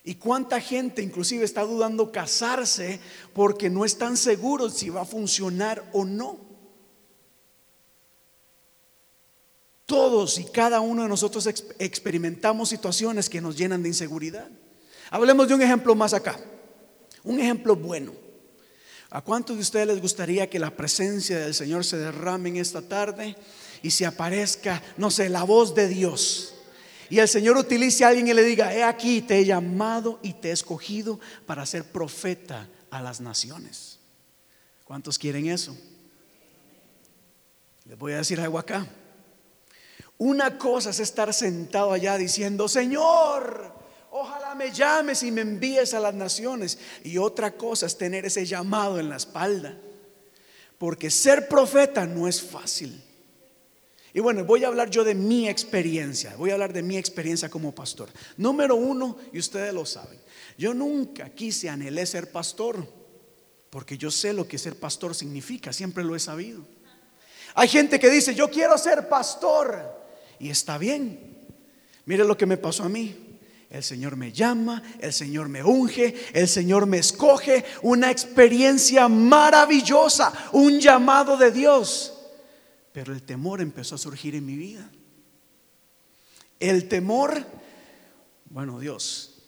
¿Y 0.02 0.14
cuánta 0.16 0.60
gente 0.60 1.02
inclusive 1.02 1.44
está 1.44 1.62
dudando 1.62 2.12
casarse 2.12 3.00
porque 3.32 3.70
no 3.70 3.84
están 3.84 4.16
seguros 4.16 4.74
si 4.74 4.90
va 4.90 5.02
a 5.02 5.06
funcionar 5.06 5.82
o 5.92 6.04
no? 6.04 6.38
Todos 9.86 10.38
y 10.38 10.44
cada 10.44 10.80
uno 10.80 11.02
de 11.02 11.08
nosotros 11.08 11.46
experimentamos 11.78 12.68
situaciones 12.70 13.28
que 13.28 13.40
nos 13.40 13.56
llenan 13.56 13.82
de 13.82 13.88
inseguridad. 13.88 14.48
Hablemos 15.10 15.48
de 15.48 15.54
un 15.54 15.62
ejemplo 15.62 15.94
más 15.94 16.14
acá. 16.14 16.38
Un 17.22 17.40
ejemplo 17.40 17.76
bueno. 17.76 18.23
¿A 19.14 19.20
cuántos 19.20 19.54
de 19.54 19.62
ustedes 19.62 19.86
les 19.86 20.00
gustaría 20.00 20.50
que 20.50 20.58
la 20.58 20.72
presencia 20.72 21.38
del 21.38 21.54
Señor 21.54 21.84
se 21.84 21.96
derrame 21.96 22.48
en 22.48 22.56
esta 22.56 22.82
tarde 22.82 23.36
y 23.80 23.92
se 23.92 24.06
aparezca, 24.06 24.82
no 24.96 25.08
sé, 25.08 25.28
la 25.28 25.44
voz 25.44 25.72
de 25.72 25.86
Dios? 25.86 26.56
Y 27.08 27.20
el 27.20 27.28
Señor 27.28 27.56
utilice 27.56 28.04
a 28.04 28.08
alguien 28.08 28.26
y 28.26 28.34
le 28.34 28.42
diga, 28.42 28.74
he 28.74 28.82
aquí, 28.82 29.22
te 29.22 29.38
he 29.38 29.44
llamado 29.44 30.18
y 30.20 30.32
te 30.32 30.48
he 30.48 30.52
escogido 30.52 31.20
para 31.46 31.64
ser 31.64 31.84
profeta 31.84 32.68
a 32.90 33.00
las 33.00 33.20
naciones. 33.20 34.00
¿Cuántos 34.82 35.16
quieren 35.16 35.46
eso? 35.46 35.78
Les 37.84 37.96
voy 37.96 38.14
a 38.14 38.16
decir 38.16 38.40
algo 38.40 38.58
acá. 38.58 38.84
Una 40.18 40.58
cosa 40.58 40.90
es 40.90 40.98
estar 40.98 41.32
sentado 41.32 41.92
allá 41.92 42.18
diciendo, 42.18 42.66
Señor, 42.66 43.74
ojalá 44.16 44.54
me 44.54 44.70
llames 44.70 45.24
y 45.24 45.32
me 45.32 45.40
envíes 45.40 45.92
a 45.92 45.98
las 45.98 46.14
naciones. 46.14 46.78
Y 47.02 47.18
otra 47.18 47.50
cosa 47.56 47.86
es 47.86 47.98
tener 47.98 48.24
ese 48.24 48.46
llamado 48.46 49.00
en 49.00 49.08
la 49.08 49.16
espalda. 49.16 49.76
Porque 50.78 51.10
ser 51.10 51.48
profeta 51.48 52.06
no 52.06 52.28
es 52.28 52.40
fácil. 52.40 53.02
Y 54.12 54.20
bueno, 54.20 54.44
voy 54.44 54.62
a 54.62 54.68
hablar 54.68 54.88
yo 54.88 55.02
de 55.02 55.16
mi 55.16 55.48
experiencia, 55.48 56.36
voy 56.36 56.50
a 56.50 56.52
hablar 56.52 56.72
de 56.72 56.84
mi 56.84 56.96
experiencia 56.96 57.48
como 57.48 57.74
pastor. 57.74 58.08
Número 58.36 58.76
uno, 58.76 59.18
y 59.32 59.40
ustedes 59.40 59.74
lo 59.74 59.84
saben, 59.84 60.20
yo 60.56 60.72
nunca 60.72 61.30
quise 61.30 61.68
anhelé 61.68 62.06
ser 62.06 62.30
pastor, 62.30 62.86
porque 63.70 63.98
yo 63.98 64.12
sé 64.12 64.32
lo 64.32 64.46
que 64.46 64.56
ser 64.56 64.78
pastor 64.78 65.16
significa, 65.16 65.72
siempre 65.72 66.04
lo 66.04 66.14
he 66.14 66.20
sabido. 66.20 66.64
Hay 67.56 67.66
gente 67.66 67.98
que 67.98 68.08
dice, 68.08 68.36
yo 68.36 68.48
quiero 68.48 68.78
ser 68.78 69.08
pastor, 69.08 69.82
y 70.38 70.50
está 70.50 70.78
bien. 70.78 71.18
Mire 72.04 72.24
lo 72.24 72.36
que 72.36 72.46
me 72.46 72.56
pasó 72.56 72.84
a 72.84 72.88
mí. 72.88 73.23
El 73.74 73.82
Señor 73.82 74.14
me 74.14 74.30
llama, 74.30 74.80
el 75.00 75.12
Señor 75.12 75.48
me 75.48 75.60
unge, 75.64 76.14
el 76.32 76.46
Señor 76.46 76.86
me 76.86 76.98
escoge, 76.98 77.64
una 77.82 78.08
experiencia 78.08 79.08
maravillosa, 79.08 80.32
un 80.52 80.78
llamado 80.78 81.36
de 81.36 81.50
Dios. 81.50 82.14
Pero 82.92 83.12
el 83.12 83.24
temor 83.24 83.60
empezó 83.60 83.96
a 83.96 83.98
surgir 83.98 84.36
en 84.36 84.46
mi 84.46 84.56
vida. 84.56 84.88
El 86.60 86.86
temor, 86.86 87.44
bueno 88.48 88.78
Dios, 88.78 89.42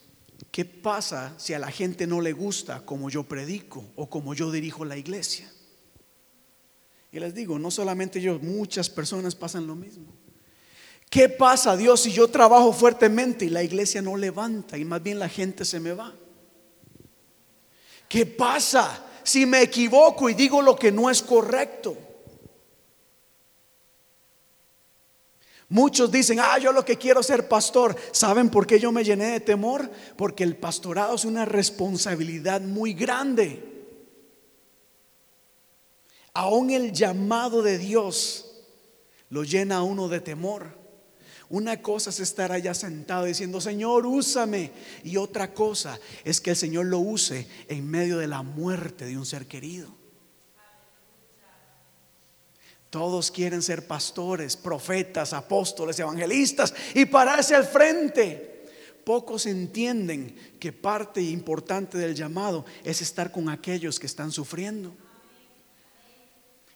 ¿qué 0.50 0.64
pasa 0.64 1.32
si 1.38 1.54
a 1.54 1.60
la 1.60 1.70
gente 1.70 2.08
no 2.08 2.20
le 2.20 2.32
gusta 2.32 2.84
como 2.84 3.08
yo 3.08 3.22
predico 3.22 3.84
o 3.94 4.10
como 4.10 4.34
yo 4.34 4.50
dirijo 4.50 4.84
la 4.84 4.96
iglesia? 4.96 5.48
Y 7.12 7.20
les 7.20 7.32
digo, 7.32 7.60
no 7.60 7.70
solamente 7.70 8.20
yo, 8.20 8.40
muchas 8.40 8.90
personas 8.90 9.36
pasan 9.36 9.68
lo 9.68 9.76
mismo. 9.76 10.25
¿Qué 11.10 11.28
pasa 11.28 11.76
Dios 11.76 12.00
si 12.00 12.12
yo 12.12 12.28
trabajo 12.28 12.72
fuertemente 12.72 13.44
y 13.44 13.50
la 13.50 13.62
iglesia 13.62 14.02
no 14.02 14.16
levanta 14.16 14.76
y 14.76 14.84
más 14.84 15.02
bien 15.02 15.18
la 15.18 15.28
gente 15.28 15.64
se 15.64 15.80
me 15.80 15.92
va? 15.92 16.12
¿Qué 18.08 18.26
pasa 18.26 19.04
si 19.22 19.46
me 19.46 19.62
equivoco 19.62 20.28
y 20.28 20.34
digo 20.34 20.62
lo 20.62 20.76
que 20.76 20.92
no 20.92 21.10
es 21.10 21.22
correcto? 21.22 21.96
Muchos 25.68 26.12
dicen, 26.12 26.38
ah, 26.40 26.58
yo 26.58 26.72
lo 26.72 26.84
que 26.84 26.96
quiero 26.96 27.22
ser 27.22 27.48
pastor. 27.48 27.96
¿Saben 28.12 28.50
por 28.50 28.66
qué 28.66 28.78
yo 28.78 28.92
me 28.92 29.02
llené 29.02 29.32
de 29.32 29.40
temor? 29.40 29.90
Porque 30.16 30.44
el 30.44 30.56
pastorado 30.56 31.16
es 31.16 31.24
una 31.24 31.44
responsabilidad 31.44 32.60
muy 32.60 32.94
grande. 32.94 33.76
Aún 36.34 36.70
el 36.70 36.92
llamado 36.92 37.62
de 37.62 37.78
Dios 37.78 38.64
lo 39.30 39.42
llena 39.42 39.78
a 39.78 39.82
uno 39.82 40.08
de 40.08 40.20
temor. 40.20 40.85
Una 41.48 41.80
cosa 41.80 42.10
es 42.10 42.18
estar 42.20 42.50
allá 42.50 42.74
sentado 42.74 43.24
diciendo, 43.24 43.60
Señor, 43.60 44.04
úsame. 44.04 44.72
Y 45.04 45.16
otra 45.16 45.54
cosa 45.54 45.98
es 46.24 46.40
que 46.40 46.50
el 46.50 46.56
Señor 46.56 46.86
lo 46.86 46.98
use 46.98 47.46
en 47.68 47.88
medio 47.88 48.18
de 48.18 48.26
la 48.26 48.42
muerte 48.42 49.04
de 49.04 49.16
un 49.16 49.26
ser 49.26 49.46
querido. 49.46 49.94
Todos 52.90 53.30
quieren 53.30 53.62
ser 53.62 53.86
pastores, 53.86 54.56
profetas, 54.56 55.32
apóstoles, 55.32 55.98
evangelistas 55.98 56.74
y 56.94 57.04
pararse 57.04 57.54
al 57.54 57.64
frente. 57.64 58.64
Pocos 59.04 59.46
entienden 59.46 60.34
que 60.58 60.72
parte 60.72 61.22
importante 61.22 61.96
del 61.98 62.14
llamado 62.14 62.64
es 62.82 63.02
estar 63.02 63.30
con 63.30 63.48
aquellos 63.48 64.00
que 64.00 64.06
están 64.06 64.32
sufriendo. 64.32 64.96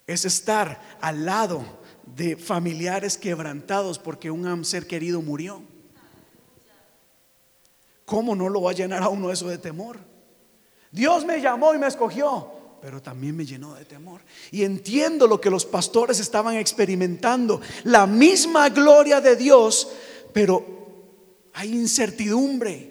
Es 0.07 0.25
estar 0.25 0.99
al 1.01 1.25
lado 1.25 1.80
de 2.17 2.37
familiares 2.37 3.17
quebrantados 3.17 3.99
porque 3.99 4.31
un 4.31 4.65
ser 4.65 4.87
querido 4.87 5.23
murió. 5.23 5.63
¿Cómo 8.05 8.35
no 8.35 8.49
lo 8.49 8.63
va 8.63 8.73
a 8.73 8.75
llenar 8.75 9.03
a 9.03 9.09
uno 9.09 9.31
eso 9.31 9.49
de 9.49 9.59
temor? 9.59 9.99
Dios 10.91 11.25
me 11.25 11.41
llamó 11.41 11.75
y 11.75 11.79
me 11.79 11.87
escogió 11.87 12.61
pero 12.81 13.03
también 13.03 13.37
me 13.37 13.45
llenó 13.45 13.75
de 13.75 13.85
temor. 13.85 14.23
Y 14.51 14.65
entiendo 14.65 15.27
lo 15.27 15.41
que 15.41 15.51
los 15.51 15.65
pastores 15.65 16.19
estaban 16.19 16.57
experimentando, 16.57 17.61
la 17.85 18.07
misma 18.07 18.69
gloria 18.71 19.21
de 19.21 19.37
Dios, 19.37 19.89
pero 20.33 20.65
hay 21.53 21.73
incertidumbre. 21.75 22.91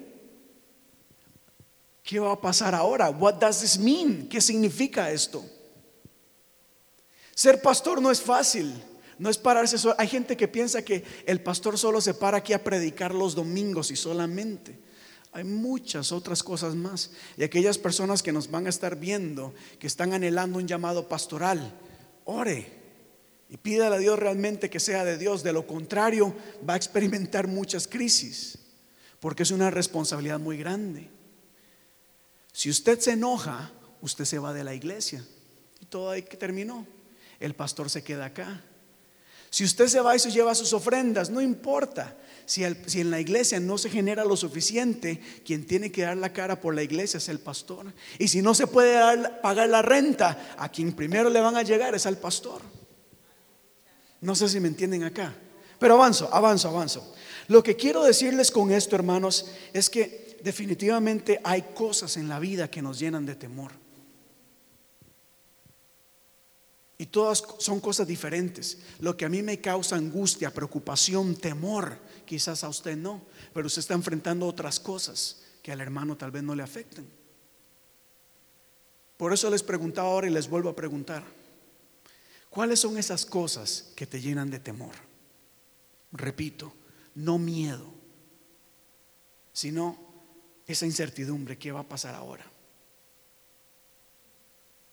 ¿Qué 2.02 2.18
va 2.18 2.32
a 2.32 2.40
pasar 2.40 2.74
ahora? 2.74 3.10
What 3.10 3.34
does 3.34 3.60
this 3.60 3.78
mean? 3.78 4.28
¿Qué 4.28 4.40
significa 4.40 5.10
esto? 5.10 5.44
Ser 7.34 7.60
pastor 7.60 8.00
no 8.00 8.10
es 8.10 8.20
fácil. 8.20 8.72
No 9.20 9.28
es 9.28 9.36
pararse 9.36 9.76
solo. 9.76 9.94
Hay 9.98 10.08
gente 10.08 10.34
que 10.34 10.48
piensa 10.48 10.82
que 10.82 11.04
el 11.26 11.42
pastor 11.42 11.76
solo 11.76 12.00
se 12.00 12.14
para 12.14 12.38
aquí 12.38 12.54
a 12.54 12.64
predicar 12.64 13.14
los 13.14 13.34
domingos 13.34 13.90
y 13.90 13.96
solamente. 13.96 14.78
Hay 15.32 15.44
muchas 15.44 16.10
otras 16.10 16.42
cosas 16.42 16.74
más. 16.74 17.10
Y 17.36 17.42
aquellas 17.42 17.76
personas 17.76 18.22
que 18.22 18.32
nos 18.32 18.50
van 18.50 18.64
a 18.64 18.70
estar 18.70 18.96
viendo, 18.96 19.52
que 19.78 19.86
están 19.86 20.14
anhelando 20.14 20.56
un 20.56 20.66
llamado 20.66 21.06
pastoral, 21.06 21.70
ore 22.24 22.72
y 23.50 23.58
pídale 23.58 23.96
a 23.96 23.98
Dios 23.98 24.18
realmente 24.18 24.70
que 24.70 24.80
sea 24.80 25.04
de 25.04 25.18
Dios. 25.18 25.42
De 25.42 25.52
lo 25.52 25.66
contrario, 25.66 26.34
va 26.66 26.72
a 26.72 26.78
experimentar 26.78 27.46
muchas 27.46 27.86
crisis, 27.86 28.56
porque 29.20 29.42
es 29.42 29.50
una 29.50 29.70
responsabilidad 29.70 30.40
muy 30.40 30.56
grande. 30.56 31.10
Si 32.54 32.70
usted 32.70 32.98
se 32.98 33.12
enoja, 33.12 33.70
usted 34.00 34.24
se 34.24 34.38
va 34.38 34.54
de 34.54 34.64
la 34.64 34.74
iglesia 34.74 35.22
y 35.78 35.84
todo 35.84 36.08
ahí 36.08 36.22
que 36.22 36.38
terminó. 36.38 36.86
El 37.38 37.54
pastor 37.54 37.90
se 37.90 38.02
queda 38.02 38.24
acá. 38.24 38.64
Si 39.50 39.64
usted 39.64 39.88
se 39.88 40.00
va 40.00 40.14
y 40.14 40.20
se 40.20 40.30
lleva 40.30 40.54
sus 40.54 40.72
ofrendas, 40.72 41.28
no 41.28 41.40
importa. 41.40 42.16
Si, 42.46 42.64
en 42.64 43.10
la 43.10 43.20
iglesia 43.20 43.60
no 43.60 43.78
se 43.78 43.90
genera 43.90 44.24
lo 44.24 44.36
suficiente, 44.36 45.20
quien 45.44 45.66
tiene 45.66 45.92
que 45.92 46.02
dar 46.02 46.16
la 46.16 46.32
cara 46.32 46.60
por 46.60 46.74
la 46.74 46.82
iglesia 46.82 47.18
es 47.18 47.28
el 47.28 47.38
pastor. 47.38 47.92
Y 48.18 48.28
si 48.28 48.42
no 48.42 48.54
se 48.54 48.66
puede 48.66 49.28
pagar 49.42 49.68
la 49.68 49.82
renta, 49.82 50.54
a 50.56 50.68
quien 50.68 50.92
primero 50.92 51.30
le 51.30 51.40
van 51.40 51.56
a 51.56 51.62
llegar 51.62 51.94
es 51.94 52.06
al 52.06 52.18
pastor. 52.18 52.62
No 54.20 54.34
sé 54.34 54.48
si 54.48 54.60
me 54.60 54.68
entienden 54.68 55.04
acá. 55.04 55.34
Pero 55.78 55.94
avanzo, 55.94 56.28
avanzo, 56.32 56.68
avanzo. 56.68 57.14
Lo 57.48 57.62
que 57.62 57.74
quiero 57.76 58.04
decirles 58.04 58.50
con 58.50 58.70
esto, 58.70 58.94
hermanos, 58.94 59.46
es 59.72 59.90
que 59.90 60.38
definitivamente 60.42 61.40
hay 61.42 61.62
cosas 61.74 62.16
en 62.16 62.28
la 62.28 62.38
vida 62.38 62.70
que 62.70 62.82
nos 62.82 62.98
llenan 62.98 63.26
de 63.26 63.34
temor. 63.34 63.79
Y 67.00 67.06
todas 67.06 67.42
son 67.60 67.80
cosas 67.80 68.06
diferentes. 68.06 68.76
Lo 68.98 69.16
que 69.16 69.24
a 69.24 69.30
mí 69.30 69.40
me 69.40 69.58
causa 69.58 69.96
angustia, 69.96 70.52
preocupación, 70.52 71.34
temor, 71.34 71.96
quizás 72.26 72.62
a 72.62 72.68
usted 72.68 72.94
no, 72.94 73.22
pero 73.54 73.68
usted 73.68 73.80
está 73.80 73.94
enfrentando 73.94 74.46
otras 74.46 74.78
cosas 74.78 75.40
que 75.62 75.72
al 75.72 75.80
hermano 75.80 76.18
tal 76.18 76.30
vez 76.30 76.42
no 76.42 76.54
le 76.54 76.62
afecten. 76.62 77.08
Por 79.16 79.32
eso 79.32 79.48
les 79.48 79.62
preguntaba 79.62 80.10
ahora 80.10 80.26
y 80.26 80.30
les 80.30 80.46
vuelvo 80.46 80.68
a 80.68 80.76
preguntar, 80.76 81.24
¿cuáles 82.50 82.80
son 82.80 82.98
esas 82.98 83.24
cosas 83.24 83.92
que 83.96 84.06
te 84.06 84.20
llenan 84.20 84.50
de 84.50 84.58
temor? 84.58 84.92
Repito, 86.12 86.70
no 87.14 87.38
miedo, 87.38 87.90
sino 89.54 89.98
esa 90.66 90.84
incertidumbre, 90.84 91.56
¿qué 91.56 91.72
va 91.72 91.80
a 91.80 91.88
pasar 91.88 92.14
ahora? 92.14 92.44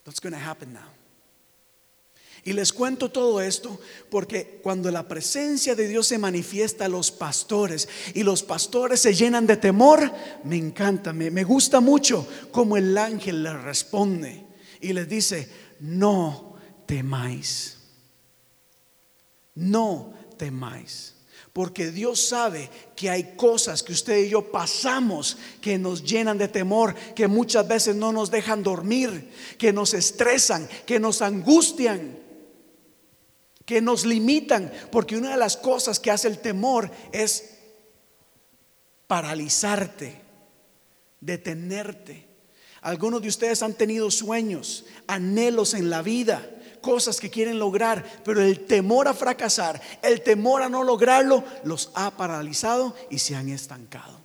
What's 0.05 0.21
going 0.21 0.31
to 0.31 0.39
happen 0.39 0.71
now? 0.71 1.06
Y 2.43 2.53
les 2.53 2.71
cuento 2.71 3.09
todo 3.09 3.41
esto 3.41 3.79
porque 4.09 4.59
cuando 4.63 4.89
la 4.89 5.07
presencia 5.07 5.75
de 5.75 5.87
Dios 5.87 6.07
se 6.07 6.17
manifiesta 6.17 6.85
a 6.85 6.89
los 6.89 7.11
pastores 7.11 7.89
y 8.13 8.23
los 8.23 8.43
pastores 8.43 9.01
se 9.01 9.13
llenan 9.13 9.47
de 9.47 9.57
temor, 9.57 10.11
me 10.43 10.55
encanta, 10.55 11.11
me, 11.13 11.29
me 11.29 11.43
gusta 11.43 11.81
mucho 11.81 12.27
como 12.51 12.77
el 12.77 12.97
ángel 12.97 13.43
les 13.43 13.61
responde 13.61 14.45
y 14.79 14.93
les 14.93 15.09
dice, 15.09 15.49
no 15.79 16.55
temáis, 16.85 17.77
no 19.55 20.13
temáis. 20.37 21.15
Porque 21.53 21.89
Dios 21.89 22.21
sabe 22.27 22.69
que 22.95 23.09
hay 23.09 23.35
cosas 23.35 23.81
que 23.81 23.91
usted 23.91 24.25
y 24.25 24.29
yo 24.29 24.51
pasamos 24.51 25.37
que 25.59 25.79
nos 25.79 26.03
llenan 26.03 26.37
de 26.37 26.47
temor, 26.47 26.93
que 27.15 27.27
muchas 27.27 27.67
veces 27.67 27.95
no 27.95 28.11
nos 28.11 28.29
dejan 28.29 28.61
dormir, 28.61 29.31
que 29.57 29.73
nos 29.73 29.95
estresan, 29.95 30.69
que 30.85 30.99
nos 30.99 31.23
angustian 31.23 32.26
que 33.67 33.81
nos 33.81 34.05
limitan, 34.05 34.71
porque 34.93 35.17
una 35.17 35.31
de 35.31 35.37
las 35.37 35.57
cosas 35.57 35.99
que 35.99 36.09
hace 36.09 36.29
el 36.29 36.39
temor 36.39 36.89
es 37.11 37.57
paralizarte, 39.07 40.21
detenerte. 41.19 42.25
Algunos 42.79 43.21
de 43.21 43.27
ustedes 43.27 43.61
han 43.61 43.73
tenido 43.73 44.09
sueños, 44.09 44.85
anhelos 45.05 45.73
en 45.73 45.89
la 45.89 46.01
vida, 46.01 46.49
cosas 46.79 47.19
que 47.19 47.29
quieren 47.29 47.59
lograr, 47.59 48.05
pero 48.23 48.41
el 48.41 48.61
temor 48.65 49.09
a 49.09 49.13
fracasar, 49.13 49.81
el 50.01 50.21
temor 50.21 50.61
a 50.61 50.69
no 50.69 50.85
lograrlo, 50.85 51.43
los 51.65 51.91
ha 51.93 52.15
paralizado 52.15 52.95
y 53.09 53.19
se 53.19 53.35
han 53.35 53.49
estancado. 53.49 54.21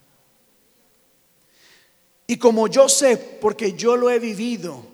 Y 2.29 2.37
como 2.37 2.69
yo 2.69 2.89
sé, 2.89 3.17
porque 3.17 3.73
yo 3.73 3.97
lo 3.97 4.09
he 4.09 4.21
vivido, 4.21 4.92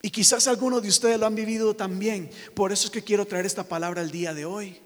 y 0.00 0.10
quizás 0.10 0.46
algunos 0.46 0.82
de 0.82 0.88
ustedes 0.88 1.18
lo 1.18 1.26
han 1.26 1.34
vivido 1.34 1.74
también. 1.74 2.30
Por 2.54 2.72
eso 2.72 2.86
es 2.86 2.90
que 2.90 3.02
quiero 3.02 3.26
traer 3.26 3.46
esta 3.46 3.64
palabra 3.64 4.02
el 4.02 4.10
día 4.10 4.32
de 4.32 4.44
hoy. 4.44 4.80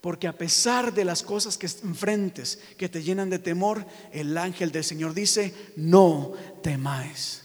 Porque 0.00 0.26
a 0.26 0.36
pesar 0.36 0.92
de 0.92 1.04
las 1.04 1.22
cosas 1.22 1.58
que 1.58 1.68
enfrentes, 1.84 2.58
que 2.76 2.88
te 2.88 3.02
llenan 3.02 3.30
de 3.30 3.38
temor, 3.38 3.86
el 4.12 4.36
ángel 4.38 4.72
del 4.72 4.82
Señor 4.82 5.14
dice, 5.14 5.54
no 5.76 6.32
temáis. 6.62 7.42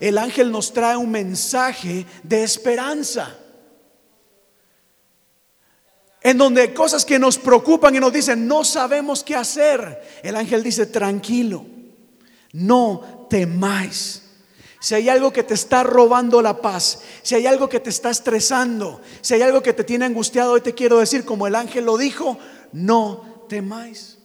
El 0.00 0.16
ángel 0.16 0.50
nos 0.50 0.72
trae 0.72 0.96
un 0.96 1.10
mensaje 1.10 2.06
de 2.22 2.42
esperanza. 2.42 3.38
en 6.22 6.38
donde 6.38 6.62
hay 6.62 6.68
cosas 6.68 7.04
que 7.04 7.18
nos 7.18 7.36
preocupan 7.36 7.94
y 7.96 8.00
nos 8.00 8.12
dicen, 8.12 8.46
no 8.46 8.64
sabemos 8.64 9.24
qué 9.24 9.34
hacer. 9.34 10.20
El 10.22 10.36
ángel 10.36 10.62
dice, 10.62 10.86
tranquilo, 10.86 11.66
no 12.52 13.26
temáis. 13.28 14.21
Si 14.82 14.96
hay 14.96 15.08
algo 15.08 15.32
que 15.32 15.44
te 15.44 15.54
está 15.54 15.84
robando 15.84 16.42
la 16.42 16.60
paz, 16.60 17.02
si 17.22 17.36
hay 17.36 17.46
algo 17.46 17.68
que 17.68 17.78
te 17.78 17.88
está 17.88 18.10
estresando, 18.10 19.00
si 19.20 19.34
hay 19.34 19.42
algo 19.42 19.62
que 19.62 19.72
te 19.72 19.84
tiene 19.84 20.06
angustiado, 20.06 20.50
hoy 20.50 20.60
te 20.60 20.74
quiero 20.74 20.98
decir, 20.98 21.24
como 21.24 21.46
el 21.46 21.54
ángel 21.54 21.84
lo 21.84 21.96
dijo, 21.96 22.36
no 22.72 23.44
temáis. 23.48 24.18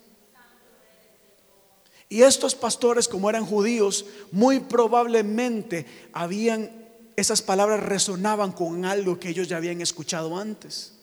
Y 2.10 2.24
estos 2.24 2.56
pastores, 2.56 3.08
como 3.08 3.30
eran 3.30 3.46
judíos, 3.46 4.08
muy 4.32 4.60
probablemente 4.60 5.86
habían, 6.12 6.72
esas 7.15 7.43
palabras 7.43 7.84
resonaban 7.84 8.52
con 8.52 8.84
algo 8.84 9.20
que 9.20 9.30
ellos 9.30 9.48
ya 9.48 9.58
habían 9.58 9.80
escuchado 9.82 10.36
antes. 10.39 10.93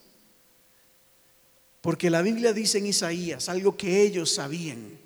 Porque 1.80 2.10
la 2.10 2.22
Biblia 2.22 2.52
dice 2.52 2.78
en 2.78 2.86
Isaías 2.86 3.48
algo 3.48 3.76
que 3.76 4.02
ellos 4.02 4.34
sabían. 4.34 4.98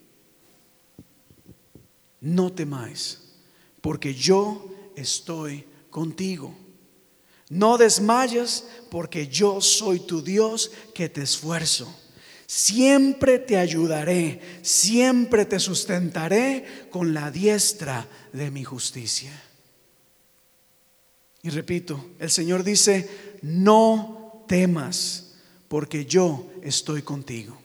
No 2.23 2.51
temáis, 2.51 3.28
porque 3.81 4.15
yo 4.15 4.65
estoy 4.97 5.65
contigo. 5.91 6.55
No 7.51 7.79
desmayes, 7.79 8.65
porque 8.91 9.27
yo 9.27 9.61
soy 9.61 10.01
tu 10.01 10.23
Dios 10.23 10.71
que 10.95 11.09
te 11.09 11.23
esfuerzo. 11.23 11.93
Siempre 12.47 13.39
te 13.39 13.57
ayudaré, 13.57 14.41
siempre 14.63 15.45
te 15.45 15.59
sustentaré 15.59 16.89
con 16.91 17.13
la 17.13 17.31
diestra 17.31 18.09
de 18.33 18.51
mi 18.51 18.65
justicia. 18.65 19.33
Y 21.43 21.51
repito, 21.51 22.05
el 22.19 22.31
Señor 22.31 22.65
dice, 22.65 23.39
no 23.43 24.45
temas 24.49 25.35
porque 25.69 26.05
yo 26.05 26.51
estoy 26.63 27.03
contigo. 27.03 27.57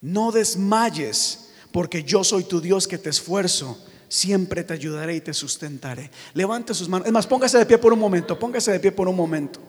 No 0.00 0.30
desmayes, 0.30 1.50
porque 1.72 2.02
yo 2.04 2.22
soy 2.22 2.44
tu 2.44 2.60
Dios 2.60 2.86
que 2.86 2.98
te 2.98 3.10
esfuerzo. 3.10 3.78
Siempre 4.08 4.64
te 4.64 4.72
ayudaré 4.72 5.16
y 5.16 5.20
te 5.20 5.34
sustentaré. 5.34 6.10
Levante 6.34 6.72
sus 6.72 6.88
manos. 6.88 7.06
Es 7.06 7.12
más, 7.12 7.26
póngase 7.26 7.58
de 7.58 7.66
pie 7.66 7.78
por 7.78 7.92
un 7.92 7.98
momento. 7.98 8.38
Póngase 8.38 8.72
de 8.72 8.80
pie 8.80 8.90
por 8.90 9.06
un 9.06 9.16
momento. 9.16 9.60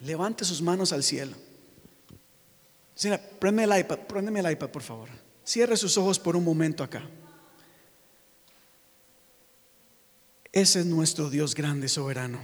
Levante 0.00 0.44
sus 0.44 0.62
manos 0.62 0.92
al 0.92 1.02
cielo. 1.02 1.36
Señora, 2.94 3.20
el 3.42 3.78
iPad. 3.78 3.98
Préndeme 4.00 4.40
el 4.40 4.50
iPad, 4.52 4.68
por 4.70 4.82
favor. 4.82 5.08
Cierre 5.44 5.76
sus 5.76 5.96
ojos 5.98 6.18
por 6.18 6.36
un 6.36 6.44
momento 6.44 6.82
acá. 6.82 7.02
Ese 10.52 10.80
es 10.80 10.86
nuestro 10.86 11.30
Dios 11.30 11.54
grande, 11.54 11.88
soberano. 11.88 12.40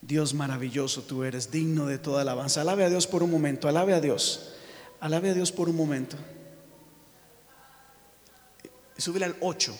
Dios 0.00 0.32
maravilloso 0.32 1.02
tú 1.02 1.24
eres, 1.24 1.50
digno 1.50 1.86
de 1.86 1.98
toda 1.98 2.22
alabanza. 2.22 2.62
Alabe 2.62 2.84
a 2.84 2.88
Dios 2.88 3.06
por 3.06 3.22
un 3.22 3.30
momento, 3.30 3.68
alabe 3.68 3.94
a 3.94 4.00
Dios. 4.00 4.54
Alabe 5.00 5.30
a 5.30 5.34
Dios 5.34 5.52
por 5.52 5.68
un 5.68 5.76
momento. 5.76 6.16
Y 9.00 9.02
súbele 9.02 9.24
al 9.24 9.36
8. 9.40 9.74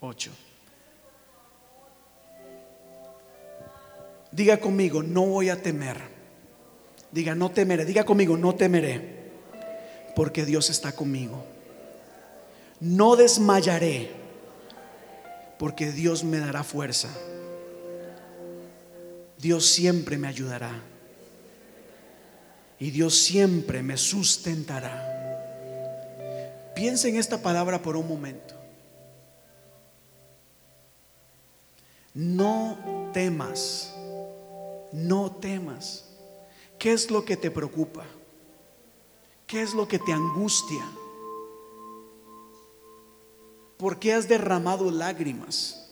8. 0.00 0.30
Diga 4.30 4.60
conmigo, 4.60 5.02
no 5.02 5.24
voy 5.24 5.48
a 5.48 5.62
temer. 5.62 5.96
Diga, 7.10 7.34
no 7.34 7.50
temeré. 7.52 7.86
Diga 7.86 8.04
conmigo, 8.04 8.36
no 8.36 8.54
temeré. 8.54 9.30
Porque 10.14 10.44
Dios 10.44 10.68
está 10.68 10.92
conmigo. 10.92 11.42
No 12.80 13.16
desmayaré. 13.16 14.10
Porque 15.58 15.90
Dios 15.90 16.22
me 16.22 16.38
dará 16.38 16.64
fuerza. 16.64 17.08
Dios 19.38 19.64
siempre 19.64 20.18
me 20.18 20.28
ayudará. 20.28 20.82
Y 22.78 22.90
Dios 22.90 23.16
siempre 23.16 23.82
me 23.82 23.96
sustentará. 23.96 25.11
Piensa 26.74 27.08
en 27.08 27.16
esta 27.16 27.42
palabra 27.42 27.82
por 27.82 27.96
un 27.96 28.08
momento. 28.08 28.54
No 32.14 33.10
temas, 33.12 33.94
no 34.92 35.30
temas. 35.32 36.04
¿Qué 36.78 36.92
es 36.92 37.10
lo 37.10 37.24
que 37.24 37.36
te 37.36 37.50
preocupa? 37.50 38.04
¿Qué 39.46 39.62
es 39.62 39.74
lo 39.74 39.86
que 39.86 39.98
te 39.98 40.12
angustia? 40.12 40.84
¿Por 43.76 43.98
qué 43.98 44.14
has 44.14 44.28
derramado 44.28 44.90
lágrimas? 44.90 45.90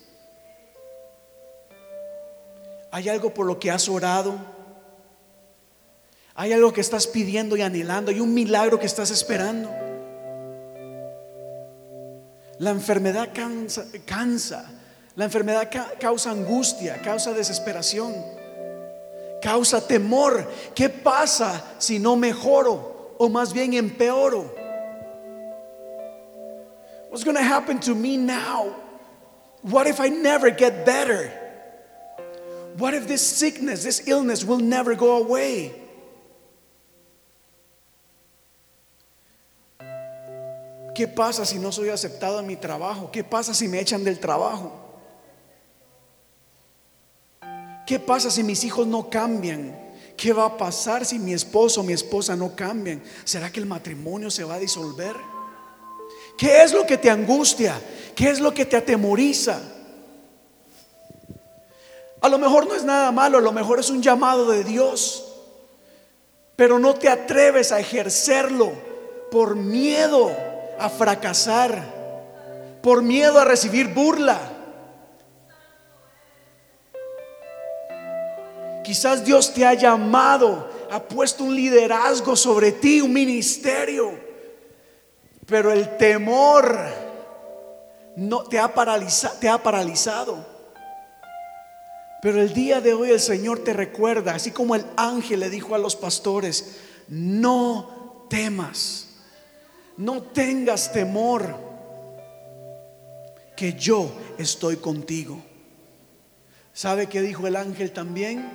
¿Hay 2.92 3.08
algo 3.08 3.32
por 3.32 3.46
lo 3.46 3.58
que 3.58 3.70
has 3.70 3.88
orado? 3.88 4.38
¿Hay 6.34 6.52
algo 6.52 6.72
que 6.72 6.80
estás 6.80 7.06
pidiendo 7.06 7.56
y 7.56 7.62
anhelando? 7.62 8.10
¿Hay 8.10 8.20
un 8.20 8.34
milagro 8.34 8.78
que 8.78 8.86
estás 8.86 9.10
esperando? 9.10 9.89
La 12.60 12.70
enfermedad 12.70 13.32
cansa, 13.32 13.86
cansa. 14.04 14.68
La 15.16 15.24
enfermedad 15.24 15.70
causa 15.98 16.30
angustia, 16.30 17.00
causa 17.02 17.32
desesperación, 17.32 18.14
causa 19.40 19.80
temor. 19.80 20.46
¿Qué 20.74 20.90
pasa 20.90 21.64
si 21.78 21.98
no 21.98 22.16
mejoro 22.16 23.16
o 23.18 23.28
más 23.30 23.54
bien 23.54 23.72
empeoro? 23.72 24.54
What's 27.08 27.24
going 27.24 27.36
to 27.36 27.42
happen 27.42 27.80
to 27.80 27.94
me 27.94 28.18
now? 28.18 28.76
What 29.62 29.86
if 29.86 29.98
I 29.98 30.10
never 30.10 30.50
get 30.50 30.84
better? 30.84 31.32
What 32.76 32.92
if 32.92 33.08
this 33.08 33.26
sickness, 33.26 33.82
this 33.84 34.06
illness 34.06 34.44
will 34.44 34.60
never 34.60 34.94
go 34.94 35.16
away? 35.16 35.79
¿Qué 41.00 41.08
pasa 41.08 41.46
si 41.46 41.58
no 41.58 41.72
soy 41.72 41.88
aceptado 41.88 42.40
en 42.40 42.46
mi 42.46 42.56
trabajo? 42.56 43.08
¿Qué 43.10 43.24
pasa 43.24 43.54
si 43.54 43.68
me 43.68 43.80
echan 43.80 44.04
del 44.04 44.20
trabajo? 44.20 44.70
¿Qué 47.86 47.98
pasa 47.98 48.30
si 48.30 48.42
mis 48.42 48.64
hijos 48.64 48.86
no 48.86 49.08
cambian? 49.08 49.94
¿Qué 50.14 50.34
va 50.34 50.44
a 50.44 50.58
pasar 50.58 51.06
si 51.06 51.18
mi 51.18 51.32
esposo 51.32 51.80
o 51.80 51.84
mi 51.84 51.94
esposa 51.94 52.36
no 52.36 52.54
cambian? 52.54 53.02
¿Será 53.24 53.50
que 53.50 53.60
el 53.60 53.64
matrimonio 53.64 54.30
se 54.30 54.44
va 54.44 54.56
a 54.56 54.58
disolver? 54.58 55.16
¿Qué 56.36 56.62
es 56.62 56.74
lo 56.74 56.84
que 56.84 56.98
te 56.98 57.08
angustia? 57.08 57.80
¿Qué 58.14 58.28
es 58.28 58.38
lo 58.38 58.52
que 58.52 58.66
te 58.66 58.76
atemoriza? 58.76 59.58
A 62.20 62.28
lo 62.28 62.36
mejor 62.36 62.66
no 62.66 62.74
es 62.74 62.84
nada 62.84 63.10
malo, 63.10 63.38
a 63.38 63.40
lo 63.40 63.52
mejor 63.52 63.80
es 63.80 63.88
un 63.88 64.02
llamado 64.02 64.50
de 64.50 64.64
Dios, 64.64 65.24
pero 66.56 66.78
no 66.78 66.92
te 66.92 67.08
atreves 67.08 67.72
a 67.72 67.80
ejercerlo 67.80 68.70
por 69.30 69.56
miedo 69.56 70.49
a 70.80 70.88
fracasar, 70.88 72.00
por 72.82 73.02
miedo 73.02 73.38
a 73.38 73.44
recibir 73.44 73.88
burla. 73.88 74.38
Quizás 78.82 79.24
Dios 79.24 79.52
te 79.52 79.64
ha 79.64 79.74
llamado, 79.74 80.68
ha 80.90 81.00
puesto 81.00 81.44
un 81.44 81.54
liderazgo 81.54 82.34
sobre 82.34 82.72
ti, 82.72 83.00
un 83.00 83.12
ministerio, 83.12 84.12
pero 85.46 85.70
el 85.70 85.96
temor 85.96 86.76
no 88.16 88.42
te 88.44 88.58
ha, 88.58 88.72
te 89.38 89.48
ha 89.48 89.62
paralizado. 89.62 90.44
Pero 92.22 92.40
el 92.40 92.52
día 92.52 92.80
de 92.80 92.92
hoy 92.92 93.10
el 93.10 93.20
Señor 93.20 93.60
te 93.60 93.72
recuerda, 93.72 94.34
así 94.34 94.50
como 94.50 94.74
el 94.74 94.84
ángel 94.96 95.40
le 95.40 95.50
dijo 95.50 95.74
a 95.74 95.78
los 95.78 95.96
pastores, 95.96 96.76
no 97.08 98.26
temas, 98.28 99.09
no 100.00 100.22
tengas 100.22 100.92
temor, 100.92 101.54
que 103.54 103.74
yo 103.74 104.10
estoy 104.38 104.76
contigo. 104.76 105.38
¿Sabe 106.72 107.06
qué 107.06 107.20
dijo 107.20 107.46
el 107.46 107.56
ángel 107.56 107.92
también? 107.92 108.50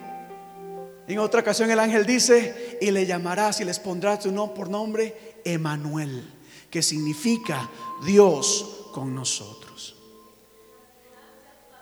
En 1.08 1.20
otra 1.20 1.42
ocasión 1.42 1.70
el 1.70 1.80
ángel 1.80 2.04
dice, 2.08 2.80
y 2.82 2.90
le 2.90 3.06
llamarás 3.06 3.62
y 3.62 3.66
les 3.66 3.78
pondrás 3.78 4.22
tu 4.22 4.32
nombre 4.32 4.56
por 4.56 4.70
nombre, 4.70 5.36
Emanuel, 5.46 6.28
que 6.72 6.82
significa 6.82 7.70
Dios 8.04 8.88
con 8.92 9.14
nosotros. 9.14 9.96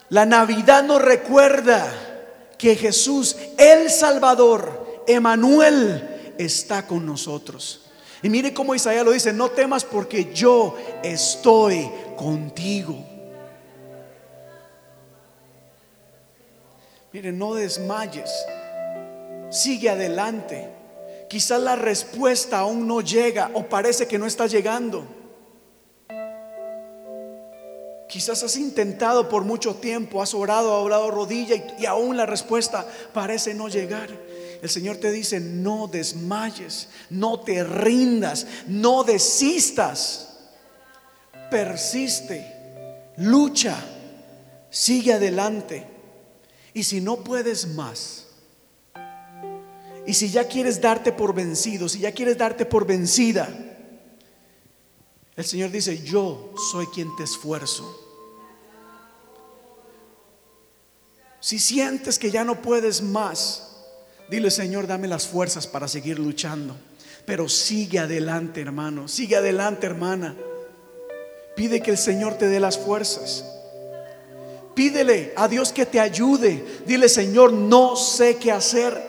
La 0.09 0.25
Navidad 0.25 0.83
nos 0.83 1.01
recuerda 1.01 1.89
que 2.57 2.75
Jesús, 2.75 3.37
el 3.57 3.89
Salvador, 3.89 5.03
Emanuel, 5.07 6.35
está 6.37 6.85
con 6.85 7.05
nosotros. 7.05 7.82
Y 8.23 8.29
mire 8.29 8.53
cómo 8.53 8.73
Isaías 8.73 9.03
lo 9.03 9.11
dice, 9.11 9.33
no 9.33 9.51
temas 9.51 9.83
porque 9.83 10.33
yo 10.33 10.77
estoy 11.03 11.91
contigo. 12.15 12.95
Mire, 17.11 17.33
no 17.33 17.53
desmayes, 17.53 18.31
sigue 19.49 19.89
adelante. 19.89 20.69
Quizás 21.29 21.61
la 21.61 21.75
respuesta 21.75 22.59
aún 22.59 22.87
no 22.87 23.01
llega 23.01 23.51
o 23.53 23.67
parece 23.67 24.07
que 24.07 24.17
no 24.17 24.25
está 24.25 24.47
llegando. 24.47 25.05
Quizás 28.07 28.41
has 28.41 28.55
intentado 28.55 29.27
por 29.27 29.43
mucho 29.43 29.75
tiempo, 29.75 30.21
has 30.21 30.33
orado, 30.33 30.77
has 30.77 30.85
orado 30.85 31.11
rodilla 31.11 31.55
y, 31.55 31.65
y 31.79 31.85
aún 31.87 32.15
la 32.15 32.25
respuesta 32.25 32.87
parece 33.11 33.53
no 33.53 33.67
llegar. 33.67 34.09
El 34.63 34.69
Señor 34.69 34.95
te 34.95 35.11
dice, 35.11 35.41
no 35.41 35.89
desmayes, 35.89 36.87
no 37.09 37.41
te 37.41 37.65
rindas, 37.65 38.47
no 38.65 39.03
desistas. 39.03 40.37
Persiste, 41.51 43.11
lucha, 43.17 43.77
sigue 44.69 45.11
adelante. 45.11 45.85
Y 46.73 46.83
si 46.83 47.01
no 47.01 47.25
puedes 47.25 47.67
más, 47.67 48.27
y 50.07 50.13
si 50.13 50.29
ya 50.29 50.47
quieres 50.47 50.79
darte 50.79 51.11
por 51.11 51.35
vencido, 51.35 51.89
si 51.89 51.99
ya 51.99 52.13
quieres 52.13 52.37
darte 52.37 52.65
por 52.65 52.87
vencida, 52.87 53.49
el 55.35 55.43
Señor 55.43 55.71
dice, 55.71 56.01
yo 56.01 56.53
soy 56.71 56.85
quien 56.85 57.13
te 57.17 57.23
esfuerzo. 57.23 57.99
Si 61.41 61.59
sientes 61.59 62.17
que 62.17 62.31
ya 62.31 62.45
no 62.45 62.61
puedes 62.61 63.01
más, 63.01 63.72
dile, 64.29 64.51
Señor, 64.51 64.87
dame 64.87 65.07
las 65.07 65.27
fuerzas 65.27 65.67
para 65.67 65.87
seguir 65.87 66.19
luchando. 66.19 66.75
Pero 67.25 67.47
sigue 67.47 67.99
adelante, 67.99 68.61
hermano, 68.61 69.07
sigue 69.07 69.35
adelante, 69.35 69.85
hermana. 69.85 70.35
Pide 71.55 71.81
que 71.81 71.91
el 71.91 71.97
Señor 71.97 72.35
te 72.35 72.47
dé 72.47 72.59
las 72.59 72.77
fuerzas. 72.77 73.45
Pídele 74.73 75.33
a 75.35 75.47
Dios 75.47 75.71
que 75.71 75.85
te 75.85 75.99
ayude. 75.99 76.81
Dile, 76.85 77.07
Señor, 77.07 77.53
no 77.53 77.95
sé 77.95 78.37
qué 78.37 78.51
hacer. 78.51 78.99